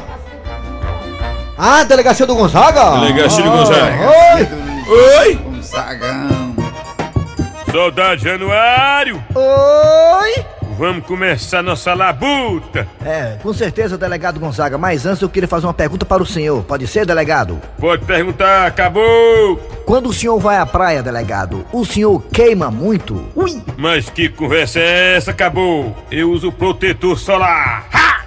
Ah, 1.58 1.84
delegacia 1.84 2.26
do 2.28 2.36
Gonzaga? 2.36 2.92
Delegacia 3.00 3.44
do 3.44 3.50
Ah, 3.50 3.56
Gonzaga. 3.56 3.96
Oi! 4.36 4.67
Oi! 4.88 5.36
Gonzagão. 5.36 6.56
Soldado 7.72 8.22
Januário! 8.22 9.24
Oi! 9.36 10.58
vamos 10.78 11.06
começar 11.06 11.64
nossa 11.64 11.94
labuta. 11.96 12.88
É, 13.04 13.38
com 13.42 13.52
certeza, 13.52 13.98
delegado 13.98 14.40
Gonzaga, 14.40 14.78
mas 14.78 15.06
antes 15.06 15.22
eu 15.22 15.30
queria 15.30 15.48
fazer 15.48 15.66
uma 15.66 15.74
pergunta 15.74 16.06
para 16.06 16.22
o 16.22 16.26
senhor. 16.26 16.64
Pode 16.64 16.86
ser, 16.88 17.06
delegado? 17.06 17.60
Pode 17.80 18.06
perguntar, 18.06 18.68
acabou. 18.68 19.58
Quando 19.86 20.10
o 20.10 20.14
senhor 20.14 20.38
vai 20.40 20.58
à 20.58 20.66
praia, 20.66 21.02
delegado, 21.02 21.66
o 21.74 21.84
senhor 21.84 22.22
queima 22.32 22.70
muito? 22.70 23.26
Ui! 23.36 23.62
Mas 23.76 24.10
que 24.10 24.30
conversa 24.30 24.80
é 24.80 25.16
essa, 25.16 25.32
acabou? 25.32 25.96
Eu 26.12 26.32
uso 26.32 26.52
protetor 26.52 27.18
solar. 27.18 27.88
Ha! 27.92 28.27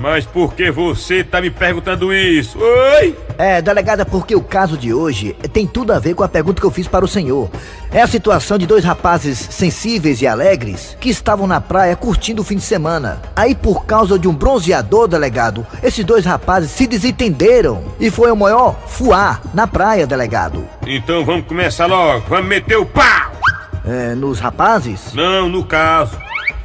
Mas 0.00 0.24
por 0.24 0.54
que 0.54 0.70
você 0.70 1.22
tá 1.22 1.42
me 1.42 1.50
perguntando 1.50 2.12
isso? 2.12 2.58
Oi? 2.58 3.14
É, 3.36 3.60
delegada, 3.60 4.06
porque 4.06 4.34
o 4.34 4.40
caso 4.40 4.76
de 4.76 4.94
hoje 4.94 5.36
tem 5.52 5.66
tudo 5.66 5.92
a 5.92 5.98
ver 5.98 6.14
com 6.14 6.22
a 6.22 6.28
pergunta 6.28 6.58
que 6.58 6.66
eu 6.66 6.70
fiz 6.70 6.88
para 6.88 7.04
o 7.04 7.08
senhor. 7.08 7.50
É 7.92 8.00
a 8.00 8.06
situação 8.06 8.56
de 8.56 8.66
dois 8.66 8.82
rapazes 8.82 9.38
sensíveis 9.38 10.22
e 10.22 10.26
alegres 10.26 10.96
que 10.98 11.10
estavam 11.10 11.46
na 11.46 11.60
praia 11.60 11.94
curtindo 11.96 12.40
o 12.40 12.44
fim 12.44 12.56
de 12.56 12.62
semana. 12.62 13.20
Aí, 13.36 13.54
por 13.54 13.84
causa 13.84 14.18
de 14.18 14.26
um 14.26 14.34
bronzeador, 14.34 15.06
delegado, 15.06 15.66
esses 15.82 16.04
dois 16.04 16.24
rapazes 16.24 16.70
se 16.70 16.86
desentenderam 16.86 17.84
e 17.98 18.10
foi 18.10 18.30
o 18.30 18.36
maior 18.36 18.78
fuá 18.86 19.40
na 19.52 19.66
praia, 19.66 20.06
delegado. 20.06 20.66
Então 20.86 21.24
vamos 21.24 21.46
começar 21.46 21.86
logo, 21.86 22.24
vamos 22.26 22.48
meter 22.48 22.76
o 22.76 22.86
pau! 22.86 23.32
É, 23.86 24.14
nos 24.14 24.38
rapazes? 24.38 25.12
Não, 25.14 25.48
no 25.48 25.64
caso. 25.64 26.16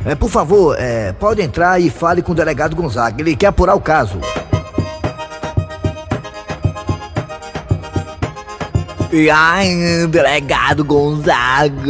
É, 0.06 0.14
por 0.14 0.30
favor, 0.30 0.76
é, 0.80 1.12
pode 1.14 1.42
entrar 1.42 1.82
e 1.82 1.90
fale 1.90 2.22
com 2.22 2.32
o 2.32 2.36
delegado 2.36 2.76
Gonzaga. 2.76 3.20
Ele 3.22 3.36
quer 3.36 3.48
apurar 3.48 3.74
o 3.74 3.82
caso. 3.82 4.20
E 9.12 9.30
aí, 9.30 10.06
delegado 10.08 10.84
Gonzaga? 10.84 11.82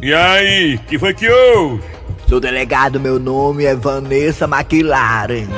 E 0.00 0.14
aí, 0.14 0.78
que 0.86 0.98
foi 0.98 1.12
que 1.12 1.28
houve? 1.28 1.82
Seu 2.28 2.38
delegado, 2.38 3.00
meu 3.00 3.18
nome 3.18 3.64
é 3.64 3.74
Vanessa 3.74 4.44
McLaren. 4.44 5.48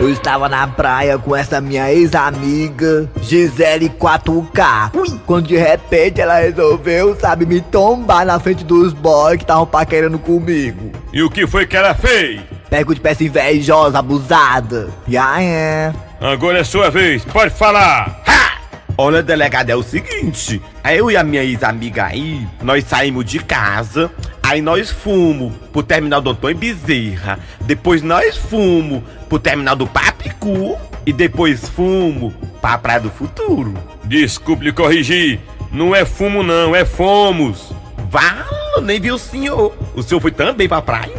Eu 0.00 0.08
estava 0.08 0.48
na 0.48 0.64
praia 0.64 1.18
com 1.18 1.34
essa 1.34 1.60
minha 1.60 1.92
ex-amiga, 1.92 3.10
Gisele 3.20 3.88
4K. 3.88 4.94
Ui. 4.94 5.20
Quando 5.26 5.48
de 5.48 5.56
repente 5.56 6.20
ela 6.20 6.38
resolveu, 6.38 7.18
sabe, 7.18 7.44
me 7.44 7.60
tombar 7.60 8.24
na 8.24 8.38
frente 8.38 8.64
dos 8.64 8.92
boys 8.92 9.38
que 9.38 9.42
estavam 9.42 9.66
paquerando 9.66 10.16
comigo. 10.16 10.92
E 11.12 11.20
o 11.20 11.28
que 11.28 11.48
foi 11.48 11.66
que 11.66 11.76
ela 11.76 11.96
fez? 11.96 12.40
Pego 12.70 12.94
de 12.94 13.00
peça 13.00 13.24
invejosa, 13.24 13.98
abusada. 13.98 14.88
E 15.08 15.16
aí 15.16 15.44
é. 15.44 15.92
Agora 16.20 16.60
é 16.60 16.64
sua 16.64 16.90
vez, 16.90 17.24
pode 17.24 17.52
falar. 17.52 18.22
Ha! 18.24 18.58
Olha, 18.96 19.20
delegado, 19.20 19.70
é 19.70 19.76
o 19.76 19.82
seguinte. 19.82 20.62
Eu 20.84 21.10
e 21.10 21.16
a 21.16 21.24
minha 21.24 21.42
ex-amiga 21.42 22.04
aí, 22.04 22.46
nós 22.62 22.84
saímos 22.84 23.24
de 23.24 23.40
casa, 23.40 24.08
aí 24.48 24.62
nós 24.62 24.90
fomos 24.90 25.52
pro 25.70 25.82
terminal 25.82 26.22
do 26.22 26.30
Antônio 26.30 26.56
Bezerra, 26.56 27.38
depois 27.60 28.02
nós 28.02 28.34
fomos 28.34 29.02
pro 29.28 29.38
terminal 29.38 29.76
do 29.76 29.86
Papicu 29.86 30.78
e 31.04 31.12
depois 31.12 31.68
fomos 31.68 32.32
pra 32.58 32.78
Praia 32.78 33.00
do 33.00 33.10
Futuro. 33.10 33.74
Desculpe 34.04 34.64
lhe 34.64 34.72
corrigir, 34.72 35.38
não 35.70 35.94
é 35.94 36.06
fumo 36.06 36.42
não, 36.42 36.74
é 36.74 36.82
fomos. 36.86 37.74
Valo, 38.10 38.80
nem 38.82 38.98
viu 38.98 39.16
o 39.16 39.18
senhor. 39.18 39.76
O 39.94 40.02
senhor 40.02 40.18
foi 40.18 40.30
também 40.30 40.66
pra 40.66 40.80
praia? 40.80 41.12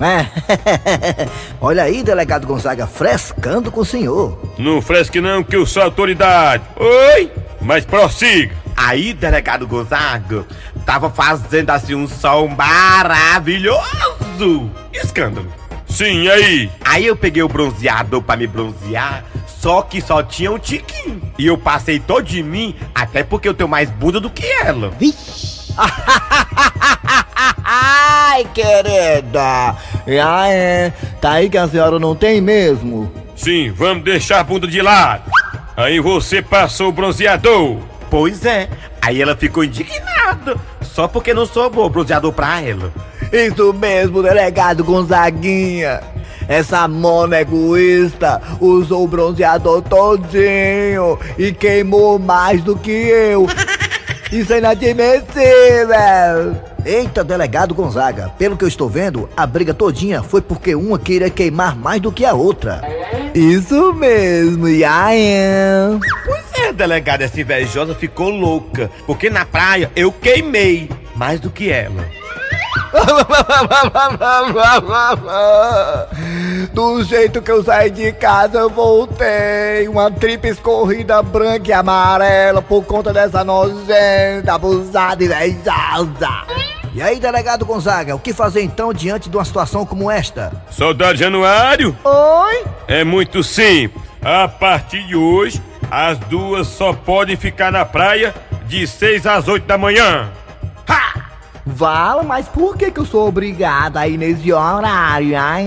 É. 0.00 0.26
Olha 1.60 1.82
aí, 1.82 2.02
delegado 2.02 2.46
Gonzaga, 2.46 2.86
frescando 2.86 3.70
com 3.70 3.80
o 3.80 3.84
senhor. 3.84 4.40
Não 4.56 4.80
fresque 4.80 5.20
não, 5.20 5.44
que 5.44 5.56
eu 5.56 5.66
sou 5.66 5.82
autoridade. 5.82 6.64
Oi? 6.76 7.30
Mas 7.60 7.84
prossiga. 7.84 8.56
Aí, 8.80 9.12
delegado 9.12 9.66
Gonzaga, 9.66 10.46
tava 10.88 11.10
fazendo 11.10 11.68
assim 11.68 11.94
um 11.94 12.08
sol 12.08 12.48
maravilhoso. 12.48 13.78
Escândalo. 14.90 15.52
Sim, 15.86 16.26
aí? 16.28 16.70
Aí 16.82 17.04
eu 17.04 17.14
peguei 17.14 17.42
o 17.42 17.48
bronzeador 17.48 18.22
pra 18.22 18.38
me 18.38 18.46
bronzear, 18.46 19.22
só 19.46 19.82
que 19.82 20.00
só 20.00 20.22
tinha 20.22 20.50
um 20.50 20.58
tiquinho. 20.58 21.20
E 21.38 21.46
eu 21.46 21.58
passei 21.58 22.00
todo 22.00 22.24
de 22.24 22.42
mim, 22.42 22.74
até 22.94 23.22
porque 23.22 23.46
eu 23.46 23.52
tenho 23.52 23.68
mais 23.68 23.90
bunda 23.90 24.18
do 24.18 24.30
que 24.30 24.46
ela. 24.46 24.88
Vixe! 24.98 25.74
Ai, 27.62 28.46
querida! 28.54 29.76
Ah, 30.24 30.48
é? 30.48 30.90
Tá 31.20 31.32
aí 31.32 31.50
que 31.50 31.58
a 31.58 31.68
senhora 31.68 31.98
não 31.98 32.16
tem 32.16 32.40
mesmo? 32.40 33.12
Sim, 33.36 33.70
vamos 33.72 34.04
deixar 34.04 34.40
a 34.40 34.44
bunda 34.44 34.66
de 34.66 34.80
lado. 34.80 35.30
Aí 35.76 36.00
você 36.00 36.40
passou 36.40 36.88
o 36.88 36.92
bronzeador. 36.92 37.76
Pois 38.10 38.46
é. 38.46 38.70
Aí 39.02 39.20
ela 39.20 39.36
ficou 39.36 39.62
indignada. 39.62 40.56
Só 40.98 41.06
porque 41.06 41.32
não 41.32 41.46
sobrou 41.46 41.86
o 41.86 41.88
bronzeador 41.88 42.32
pra 42.32 42.60
ela. 42.60 42.92
Isso 43.32 43.72
mesmo, 43.72 44.20
delegado 44.20 44.82
Gonzaguinha. 44.82 46.00
Essa 46.48 46.88
mona 46.88 47.40
egoísta 47.40 48.42
usou 48.60 49.04
o 49.04 49.06
bronzeador 49.06 49.80
todinho 49.82 51.16
e 51.38 51.52
queimou 51.52 52.18
mais 52.18 52.64
do 52.64 52.76
que 52.76 52.90
eu. 52.90 53.46
Isso 54.32 54.52
é 54.52 54.58
inadmissível! 54.58 56.56
Eita, 56.84 57.22
delegado 57.22 57.76
Gonzaga, 57.76 58.32
pelo 58.36 58.56
que 58.56 58.64
eu 58.64 58.68
estou 58.68 58.88
vendo, 58.88 59.28
a 59.36 59.46
briga 59.46 59.72
todinha 59.72 60.20
foi 60.24 60.40
porque 60.40 60.74
uma 60.74 60.98
queria 60.98 61.30
queimar 61.30 61.76
mais 61.76 62.02
do 62.02 62.10
que 62.10 62.24
a 62.24 62.34
outra. 62.34 62.82
Isso 63.32 63.94
mesmo, 63.94 64.66
Ian. 64.66 66.00
É, 66.68 66.72
delegada, 66.72 67.24
essa 67.24 67.40
invejosa 67.40 67.94
ficou 67.94 68.28
louca, 68.28 68.90
porque 69.06 69.30
na 69.30 69.46
praia 69.46 69.90
eu 69.96 70.12
queimei 70.12 70.90
mais 71.16 71.40
do 71.40 71.48
que 71.48 71.72
ela. 71.72 72.04
Do 76.72 77.02
jeito 77.04 77.40
que 77.40 77.50
eu 77.50 77.64
saí 77.64 77.90
de 77.90 78.12
casa, 78.12 78.58
eu 78.58 78.68
voltei. 78.68 79.88
Uma 79.88 80.10
tripa 80.10 80.48
escorrida 80.48 81.22
branca 81.22 81.70
e 81.70 81.72
amarela 81.72 82.60
por 82.60 82.84
conta 82.84 83.10
dessa 83.12 83.42
nojenta, 83.42 84.52
abusada 84.52 85.24
e 85.24 85.26
invejosa. 85.26 86.44
E 86.94 87.00
aí, 87.00 87.18
delegado 87.18 87.64
Gonzaga, 87.64 88.14
o 88.14 88.18
que 88.18 88.34
fazer 88.34 88.62
então 88.62 88.92
diante 88.92 89.30
de 89.30 89.36
uma 89.36 89.44
situação 89.44 89.86
como 89.86 90.10
esta? 90.10 90.52
Soldado 90.70 91.16
Januário? 91.16 91.96
Oi? 92.04 92.64
É 92.86 93.04
muito 93.04 93.42
simples. 93.42 94.08
A 94.20 94.48
partir 94.48 95.06
de 95.06 95.14
hoje, 95.14 95.62
as 95.90 96.18
duas 96.18 96.66
só 96.66 96.92
podem 96.92 97.36
ficar 97.36 97.72
na 97.72 97.84
praia 97.84 98.34
de 98.66 98.86
6 98.86 99.26
às 99.26 99.48
8 99.48 99.66
da 99.66 99.78
manhã. 99.78 100.30
Ha! 100.86 101.28
Vala, 101.66 102.22
mas 102.22 102.48
por 102.48 102.76
que, 102.76 102.90
que 102.90 102.98
eu 102.98 103.04
sou 103.04 103.28
obrigada 103.28 104.00
a 104.00 104.08
ir 104.08 104.16
nesse 104.16 104.52
horário? 104.52 105.38
Ai. 105.38 105.66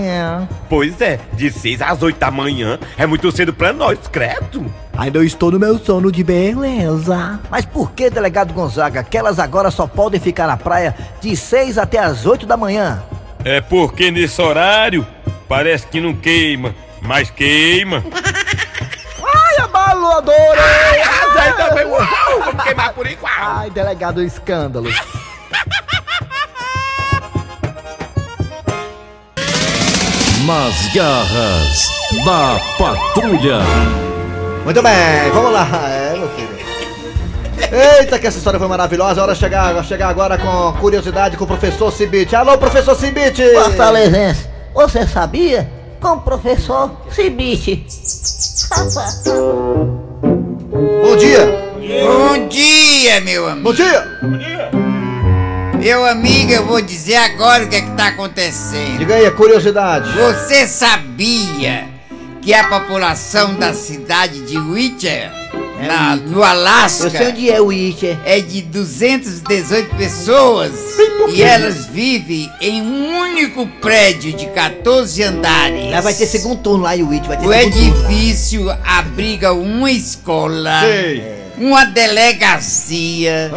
Pois 0.68 1.00
é, 1.00 1.20
de 1.34 1.50
6 1.50 1.80
às 1.80 2.02
8 2.02 2.18
da 2.18 2.30
manhã 2.30 2.78
é 2.96 3.06
muito 3.06 3.30
cedo 3.30 3.52
pra 3.52 3.72
nós, 3.72 3.98
credo. 4.10 4.66
Ainda 4.96 5.18
eu 5.18 5.24
estou 5.24 5.50
no 5.50 5.58
meu 5.58 5.78
sono 5.78 6.10
de 6.10 6.22
beleza. 6.22 7.40
Mas 7.50 7.64
por 7.64 7.92
que, 7.92 8.10
delegado 8.10 8.52
Gonzaga, 8.52 9.02
que 9.02 9.16
elas 9.16 9.38
agora 9.38 9.70
só 9.70 9.86
podem 9.86 10.20
ficar 10.20 10.46
na 10.46 10.56
praia 10.56 10.94
de 11.20 11.36
6 11.36 11.78
até 11.78 11.98
as 11.98 12.26
8 12.26 12.46
da 12.46 12.56
manhã? 12.56 13.02
É 13.44 13.60
porque 13.60 14.10
nesse 14.10 14.40
horário 14.40 15.06
parece 15.48 15.86
que 15.86 16.00
não 16.00 16.14
queima, 16.14 16.74
mas 17.00 17.30
queima. 17.30 18.02
Ai, 20.02 20.08
abalou, 20.08 20.18
adorei! 20.18 21.02
Ai, 21.38 21.52
também, 21.56 21.86
uau, 21.86 22.06
vamos 22.44 22.64
queimar 22.64 22.92
por 22.92 23.06
igual. 23.06 23.32
Ai, 23.38 23.70
delegado 23.70 24.20
escândalo. 24.22 24.90
Nas 30.44 30.92
garras 30.92 31.88
da 32.24 32.60
patrulha. 32.76 33.60
Muito 34.64 34.82
bem, 34.82 35.30
vamos 35.32 35.52
lá. 35.52 35.68
É, 35.88 36.16
meu 36.18 36.28
filho. 36.30 36.50
Eita, 38.00 38.18
que 38.18 38.26
essa 38.26 38.38
história 38.38 38.58
foi 38.58 38.66
maravilhosa. 38.66 39.22
Hora 39.22 39.34
de 39.34 39.38
chegar, 39.38 39.84
chegar 39.84 40.08
agora 40.08 40.36
com 40.36 40.72
curiosidade 40.80 41.36
com 41.36 41.44
o 41.44 41.46
professor 41.46 41.92
Cibite. 41.92 42.34
Alô, 42.34 42.58
professor 42.58 42.96
Cibite! 42.96 43.48
Fortalezense, 43.54 44.48
você 44.74 45.06
sabia? 45.06 45.70
Com 46.02 46.14
o 46.14 46.20
professor 46.20 46.90
Cibite. 47.12 47.86
Bom 51.00 51.16
dia! 51.16 51.72
Bom 52.04 52.48
dia, 52.48 53.20
meu 53.20 53.48
amigo. 53.48 53.62
Bom 53.62 53.72
dia! 53.72 54.04
Meu 55.78 56.04
amigo, 56.04 56.50
eu 56.50 56.66
vou 56.66 56.82
dizer 56.82 57.14
agora 57.14 57.64
o 57.64 57.68
que 57.68 57.76
é 57.76 57.82
que 57.82 57.90
tá 57.92 58.08
acontecendo. 58.08 58.98
Diga 58.98 59.14
aí, 59.14 59.26
a 59.26 59.30
curiosidade. 59.30 60.10
Você 60.12 60.66
sabia 60.66 61.88
que 62.40 62.52
a 62.52 62.64
população 62.64 63.54
da 63.54 63.72
cidade 63.72 64.40
de 64.40 64.58
Witcher, 64.58 65.30
na- 65.86 66.16
no 66.16 66.42
Alasca, 66.42 67.04
Eu 67.06 67.10
sei 67.10 67.26
onde 67.28 67.50
é 67.50 67.60
o 67.60 67.66
Witcher. 67.66 68.18
é 68.24 68.40
de 68.40 68.62
218 68.62 69.94
pessoas 69.96 70.72
e 71.32 71.42
elas 71.42 71.86
vivem 71.86 72.50
em 72.60 72.82
um 72.82 73.18
único 73.20 73.66
prédio 73.80 74.32
de 74.32 74.46
14 74.46 75.22
andares. 75.22 75.90
Lá 75.90 76.00
vai 76.00 76.14
ter 76.14 76.26
segundo 76.26 76.60
turno 76.60 76.84
lá 76.84 76.96
e 76.96 77.02
o 77.02 77.08
Witcher 77.08 77.28
vai 77.28 77.36
ter 77.38 77.46
O 77.46 77.52
segundo 77.52 77.72
turno. 77.72 78.08
edifício 78.08 78.70
abriga 78.84 79.52
uma 79.52 79.90
escola, 79.90 80.80
Sei. 80.80 81.24
uma 81.58 81.84
delegacia, 81.84 83.50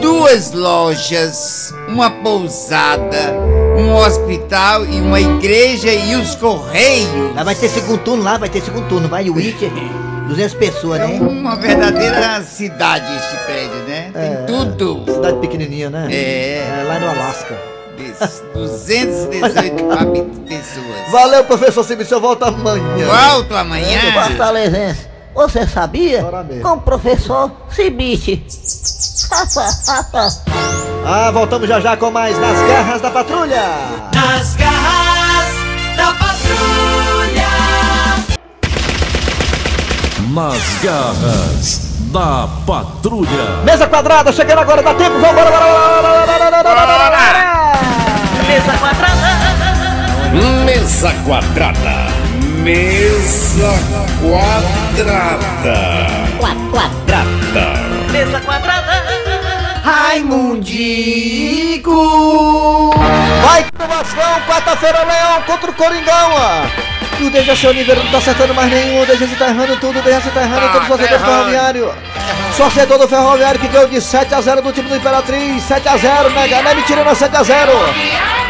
duas 0.00 0.52
lojas, 0.52 1.72
uma 1.88 2.10
pousada, 2.10 3.34
um 3.78 3.92
hospital 3.94 4.84
e 4.86 5.00
uma 5.00 5.20
igreja 5.20 5.92
e 5.92 6.14
os 6.16 6.34
correios. 6.34 7.34
Lá 7.34 7.42
vai 7.42 7.54
ter 7.54 7.68
segundo 7.68 7.98
turno, 7.98 8.22
lá 8.22 8.38
vai 8.38 8.48
ter 8.48 8.62
segundo 8.62 8.88
turno, 8.88 9.08
vai 9.08 9.28
o 9.28 9.34
Witcher. 9.34 9.70
200 10.28 10.54
pessoas, 10.54 10.98
né? 11.00 11.18
Uma 11.20 11.56
verdadeira 11.56 12.42
cidade 12.42 13.06
este 13.16 13.36
prédio, 13.44 13.76
né? 13.86 14.10
Tem 14.12 14.22
É, 14.22 14.36
tudo. 14.46 15.04
Cidade 15.12 15.38
pequenininha, 15.38 15.90
né? 15.90 16.08
É. 16.10 16.84
lá 16.86 16.98
no 16.98 17.10
Alasca. 17.10 17.54
Des- 17.96 18.42
218 18.52 19.92
habi- 19.92 20.22
pessoas. 20.48 21.10
Valeu, 21.12 21.44
professor 21.44 21.84
Silvio, 21.84 22.06
eu 22.10 22.20
volto 22.20 22.42
amanhã. 22.44 23.06
Volto 23.06 23.54
amanhã. 23.54 24.00
Fortalezense, 24.12 25.06
você 25.34 25.66
sabia? 25.66 26.24
Com 26.62 26.68
o 26.72 26.80
professor 26.80 27.52
Cibite. 27.70 28.44
Ah, 31.06 31.30
voltamos 31.32 31.68
já 31.68 31.80
já 31.80 31.96
com 31.96 32.10
mais 32.10 32.38
Nas 32.38 32.60
Garras 32.66 33.00
da 33.00 33.10
Patrulha. 33.10 33.62
Nas 34.14 34.54
garras 34.56 34.63
Nas 40.34 40.58
garras 40.82 41.78
da 42.10 42.48
patrulha. 42.66 43.62
Mesa 43.64 43.86
quadrada, 43.86 44.32
chegando 44.32 44.58
agora, 44.62 44.82
dá 44.82 44.92
tempo, 44.94 45.20
vamos, 45.20 45.32
bora, 45.32 45.48
bora, 45.48 45.64
bora, 45.64 46.26
bora, 46.26 46.62
bora, 46.62 46.86
bora, 46.86 47.72
Mesa 48.48 48.72
quadrada. 48.80 49.16
Mesa 50.64 51.12
quadrada. 51.24 52.10
Mesa 52.64 53.78
quadrada. 54.20 55.78
Qua, 56.40 56.50
quadrada. 56.72 57.66
Mesa 58.10 58.40
quadrada. 58.40 59.04
Raimundico. 59.84 61.30
Vai 63.44 63.62
com 63.70 63.84
o 63.84 63.86
Vascão, 63.86 64.40
quarta-feira, 64.48 65.04
Leão, 65.04 65.42
contra 65.42 65.70
o 65.70 65.74
Coringão, 65.74 66.32
ó. 66.32 66.83
E 67.18 67.24
o 67.24 67.30
Dejaci 67.30 67.66
Oliveira 67.66 68.02
não 68.02 68.10
tá 68.10 68.18
acertando 68.18 68.54
mais 68.54 68.70
nenhum, 68.70 69.02
o 69.02 69.06
Dejaci 69.06 69.36
tá 69.36 69.48
errando 69.48 69.76
tudo, 69.76 69.98
o 69.98 70.02
Dejaci 70.02 70.30
tá 70.30 70.42
errando 70.42 70.72
todo 70.72 70.84
o 70.84 70.86
torcedor 70.88 71.18
do 71.18 71.24
Ferroviário. 71.24 71.94
Torcedor 72.56 72.98
do 72.98 73.08
Ferroviário 73.08 73.60
que 73.60 73.68
ganhou 73.68 73.88
de 73.88 73.96
7x0 73.96 74.60
do 74.62 74.72
time 74.72 74.88
do 74.88 74.96
Imperatriz, 74.96 75.62
7x0, 75.62 76.32
nega, 76.34 76.62
não 76.62 76.70
é 76.70 76.74
mentira, 76.74 77.04
não 77.04 77.12
é 77.12 77.14
7x0. 77.14 77.70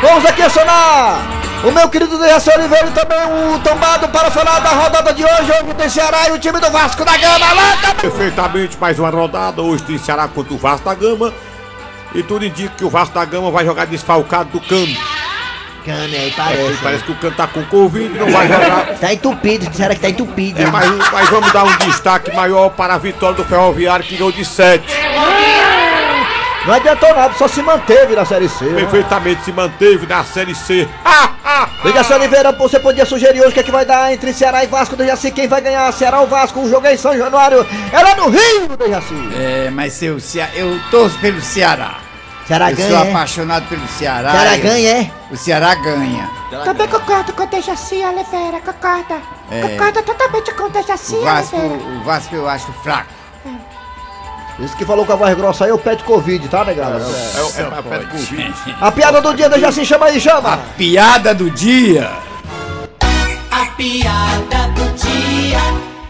Vamos 0.03 0.25
aqui 0.25 0.43
acionar 0.43 1.45
o 1.65 1.73
meu 1.73 1.89
querido 1.89 2.19
Dejaci 2.19 2.51
Oliveira 2.51 2.91
também 2.91 3.55
o 3.55 3.59
tombado 3.61 4.07
para 4.09 4.31
falar 4.31 4.61
da 4.61 4.69
rodada 4.69 5.15
de 5.15 5.25
hoje, 5.25 5.51
hoje 5.51 5.75
tem 5.79 5.89
Ceará 5.89 6.29
e 6.29 6.33
o 6.33 6.39
time 6.39 6.61
do 6.61 6.71
Vasco 6.71 7.03
da 7.05 7.17
Gama, 7.17 7.53
lá 7.55 7.77
tá... 7.81 7.95
Perfeitamente, 7.95 8.77
mais 8.79 8.99
uma 8.99 9.09
rodada. 9.09 9.63
Hoje 9.63 9.83
tem 9.83 9.97
Ceará 9.97 10.29
contra 10.29 10.53
o 10.53 10.59
Vasco 10.59 10.85
da 10.85 10.95
Gama. 10.95 11.33
E 12.15 12.23
tudo 12.23 12.45
indica 12.45 12.75
que 12.77 12.85
o 12.85 12.91
Vasco 12.91 13.15
da 13.15 13.25
Gama 13.25 13.51
vai 13.51 13.65
jogar 13.65 13.87
desfalcado 13.87 14.51
do 14.51 14.61
cano. 14.61 14.95
Aí, 15.91 16.29
É, 16.29 16.33
parece. 16.37 16.79
parece 16.83 17.05
que 17.05 17.13
o 17.13 17.15
cano 17.17 17.37
tá 17.37 17.47
com 17.47 17.63
Covid, 17.65 18.19
não 18.19 18.31
vai 18.31 18.49
jogar. 18.49 18.87
Tá 19.01 19.13
entupido, 19.13 19.67
disseram 19.69 19.95
que 19.95 20.01
tá 20.01 20.09
entupido. 20.09 20.61
É, 20.63 20.67
mas, 20.67 20.91
mas 21.13 21.29
vamos 21.31 21.53
dar 21.53 21.65
um 21.65 21.77
destaque 21.79 22.35
maior 22.35 22.71
para 22.71 22.95
a 22.95 22.99
vitória 22.99 23.37
do 23.37 23.45
Ferroviário, 23.45 24.05
que 24.05 24.17
ganhou 24.17 24.33
de 24.33 24.45
7. 24.45 24.85
Não 26.67 26.73
adiantou 26.73 27.15
nada, 27.15 27.35
só 27.35 27.47
se 27.47 27.61
manteve 27.63 28.17
na 28.17 28.25
Série 28.25 28.49
C. 28.49 28.65
né? 28.65 28.81
Perfeitamente 28.81 29.45
se 29.45 29.53
manteve 29.53 30.07
na 30.07 30.25
Série 30.25 30.55
C. 30.55 30.89
Dejaci 31.83 32.13
Oliveira, 32.15 32.53
você 32.53 32.81
podia 32.81 33.05
sugerir 33.05 33.41
hoje 33.41 33.51
o 33.51 33.53
que, 33.53 33.61
é 33.61 33.63
que 33.63 33.71
vai 33.71 33.85
dar 33.85 34.11
entre 34.15 34.33
Ceará 34.33 34.65
e 34.65 34.67
Vasco, 34.67 34.97
Dejaci, 34.97 35.31
quem 35.31 35.47
vai 35.47 35.61
ganhar? 35.61 35.93
Ceará 35.93 36.23
ou 36.23 36.27
Vasco? 36.27 36.61
O 36.61 36.71
jogo 36.71 36.87
é 36.87 36.95
em 36.95 36.97
São 36.97 37.15
Januário, 37.17 37.67
é 37.93 38.03
lá 38.03 38.17
no 38.17 38.31
Rio, 38.31 38.75
Dejaci. 38.79 39.15
É, 39.37 39.69
mas 39.71 40.03
eu, 40.03 40.17
eu 40.55 40.81
torço 40.91 41.19
pelo 41.19 41.43
Ceará. 41.43 41.99
Ceará 42.47 42.71
eu 42.71 42.77
ganha, 42.77 42.89
sou 42.91 42.99
é? 42.99 43.11
apaixonado 43.11 43.69
pelo 43.69 43.87
Ceará. 43.89 44.31
Ceará 44.33 44.57
eu- 44.57 44.63
ganha, 44.63 44.89
é? 44.91 45.11
O 45.31 45.37
Ceará 45.37 45.75
ganha. 45.77 46.31
Também 46.65 46.87
concordo 46.89 47.33
com 47.33 47.43
o 47.43 47.47
Dejaci 47.47 47.95
Oliveira, 47.97 48.61
concorda. 48.61 49.17
É. 49.51 49.61
Concordo 49.63 50.03
totalmente 50.03 50.53
com 50.55 50.63
o 50.65 50.71
Dejaci 50.71 51.15
Oliveira. 51.15 51.75
o 52.01 52.05
Vasco 52.05 52.35
eu 52.35 52.49
acho 52.49 52.73
fraco. 52.83 53.09
Esse 54.63 54.77
que 54.77 54.85
falou 54.85 55.05
com 55.05 55.13
a 55.13 55.17
voz 55.17 55.35
grossa 55.37 55.65
aí 55.65 55.71
é 55.71 55.75
o 55.75 55.79
pé 55.79 55.97
de 55.97 56.05
Covid, 56.05 56.47
tá, 56.49 56.65
negada? 56.65 57.01
É, 57.01 57.41
o- 57.43 57.61
é, 57.61 57.65
pra- 57.65 57.83
pra 57.83 57.99
Covid. 58.07 58.55
A 58.81 58.93
piada 58.93 59.21
do 59.21 59.35
dia, 59.35 59.49
Dejaci, 59.49 59.85
chama 59.85 60.07
aí, 60.07 60.21
chama. 60.21 60.59
Piada 60.77 61.35
do 61.35 61.51
dia. 61.51 62.09
A 63.51 63.67
piada 63.77 64.69
do 64.77 64.93
dia. 64.95 65.59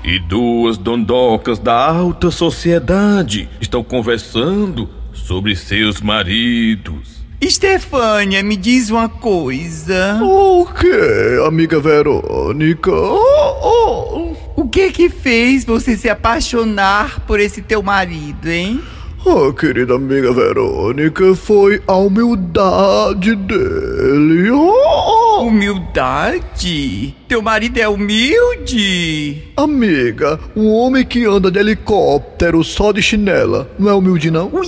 E 0.03 0.18
duas 0.18 0.77
dondocas 0.77 1.59
da 1.59 1.88
alta 1.88 2.31
sociedade 2.31 3.49
estão 3.62 3.83
conversando 3.83 4.90
sobre 5.25 5.57
seus 5.57 6.01
maridos. 6.01 7.25
Estefânia, 7.41 8.43
me 8.43 8.57
diz 8.57 8.91
uma 8.91 9.09
coisa. 9.09 10.19
O 10.23 10.67
que, 10.67 11.47
amiga 11.47 11.81
Verônica? 11.81 12.91
Oh, 12.93 14.35
O 14.57 14.69
que 14.69 14.91
que 14.93 15.09
fez 15.09 15.65
você 15.65 15.97
se 15.97 16.09
apaixonar 16.09 17.21
por 17.21 17.41
esse 17.41 17.61
teu 17.63 17.83
marido, 17.83 18.49
hein? 18.49 18.81
oh. 19.25 19.49
Ah, 19.49 19.53
querida 19.55 19.95
amiga 19.95 20.33
Verônica, 20.33 21.35
foi 21.35 21.83
a 21.87 21.97
humildade 21.97 23.35
dele. 23.35 24.51
Oh, 24.51 25.13
Humildade? 25.44 27.14
Teu 27.28 27.42
marido 27.42 27.78
é 27.78 27.87
humilde? 27.87 29.42
Amiga, 29.54 30.40
um 30.57 30.70
homem 30.70 31.04
que 31.04 31.26
anda 31.26 31.50
de 31.50 31.59
helicóptero 31.59 32.64
só 32.64 32.92
de 32.92 33.02
chinela, 33.02 33.70
não 33.78 33.90
é 33.90 33.94
humilde 33.94 34.30
não? 34.30 34.50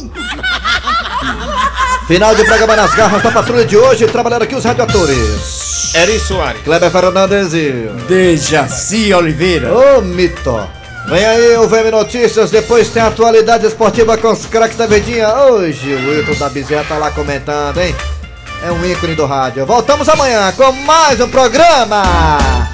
Final 2.07 2.35
de 2.35 2.45
programa 2.45 2.77
nas 2.77 2.95
garras 2.95 3.23
da 3.23 3.31
patrulha 3.31 3.65
de 3.65 3.75
hoje, 3.75 4.07
trabalhando 4.07 4.43
aqui 4.43 4.55
os 4.55 4.65
radioatores. 4.65 5.95
Eri 5.95 6.21
Soares. 6.21 6.61
Kleber 6.63 6.91
Fernandes 6.91 7.55
e... 7.55 7.71
Dejaci 8.07 9.15
Oliveira. 9.15 9.73
Ô, 9.73 10.03
mito. 10.03 10.61
Vem 11.09 11.25
aí 11.25 11.57
o 11.57 11.67
VM 11.67 11.91
Notícias, 11.91 12.51
depois 12.51 12.91
tem 12.91 13.01
a 13.01 13.07
atualidade 13.07 13.65
esportiva 13.67 14.19
com 14.19 14.31
os 14.31 14.45
craques 14.45 14.77
da 14.77 14.87
Verdinha. 14.87 15.29
Hoje 15.45 15.95
o 15.95 16.11
Wilton 16.11 16.39
da 16.39 16.51
Bezerra 16.51 16.85
tá 16.85 16.99
lá 16.99 17.11
comentando, 17.13 17.81
hein? 17.81 17.95
É 18.63 18.73
um 18.73 18.85
ícone 18.85 19.15
do 19.15 19.27
rádio. 19.27 19.67
Voltamos 19.67 20.09
amanhã 20.09 20.53
com 20.53 20.73
mais 20.73 21.21
um 21.21 21.29
programa. 21.29 22.66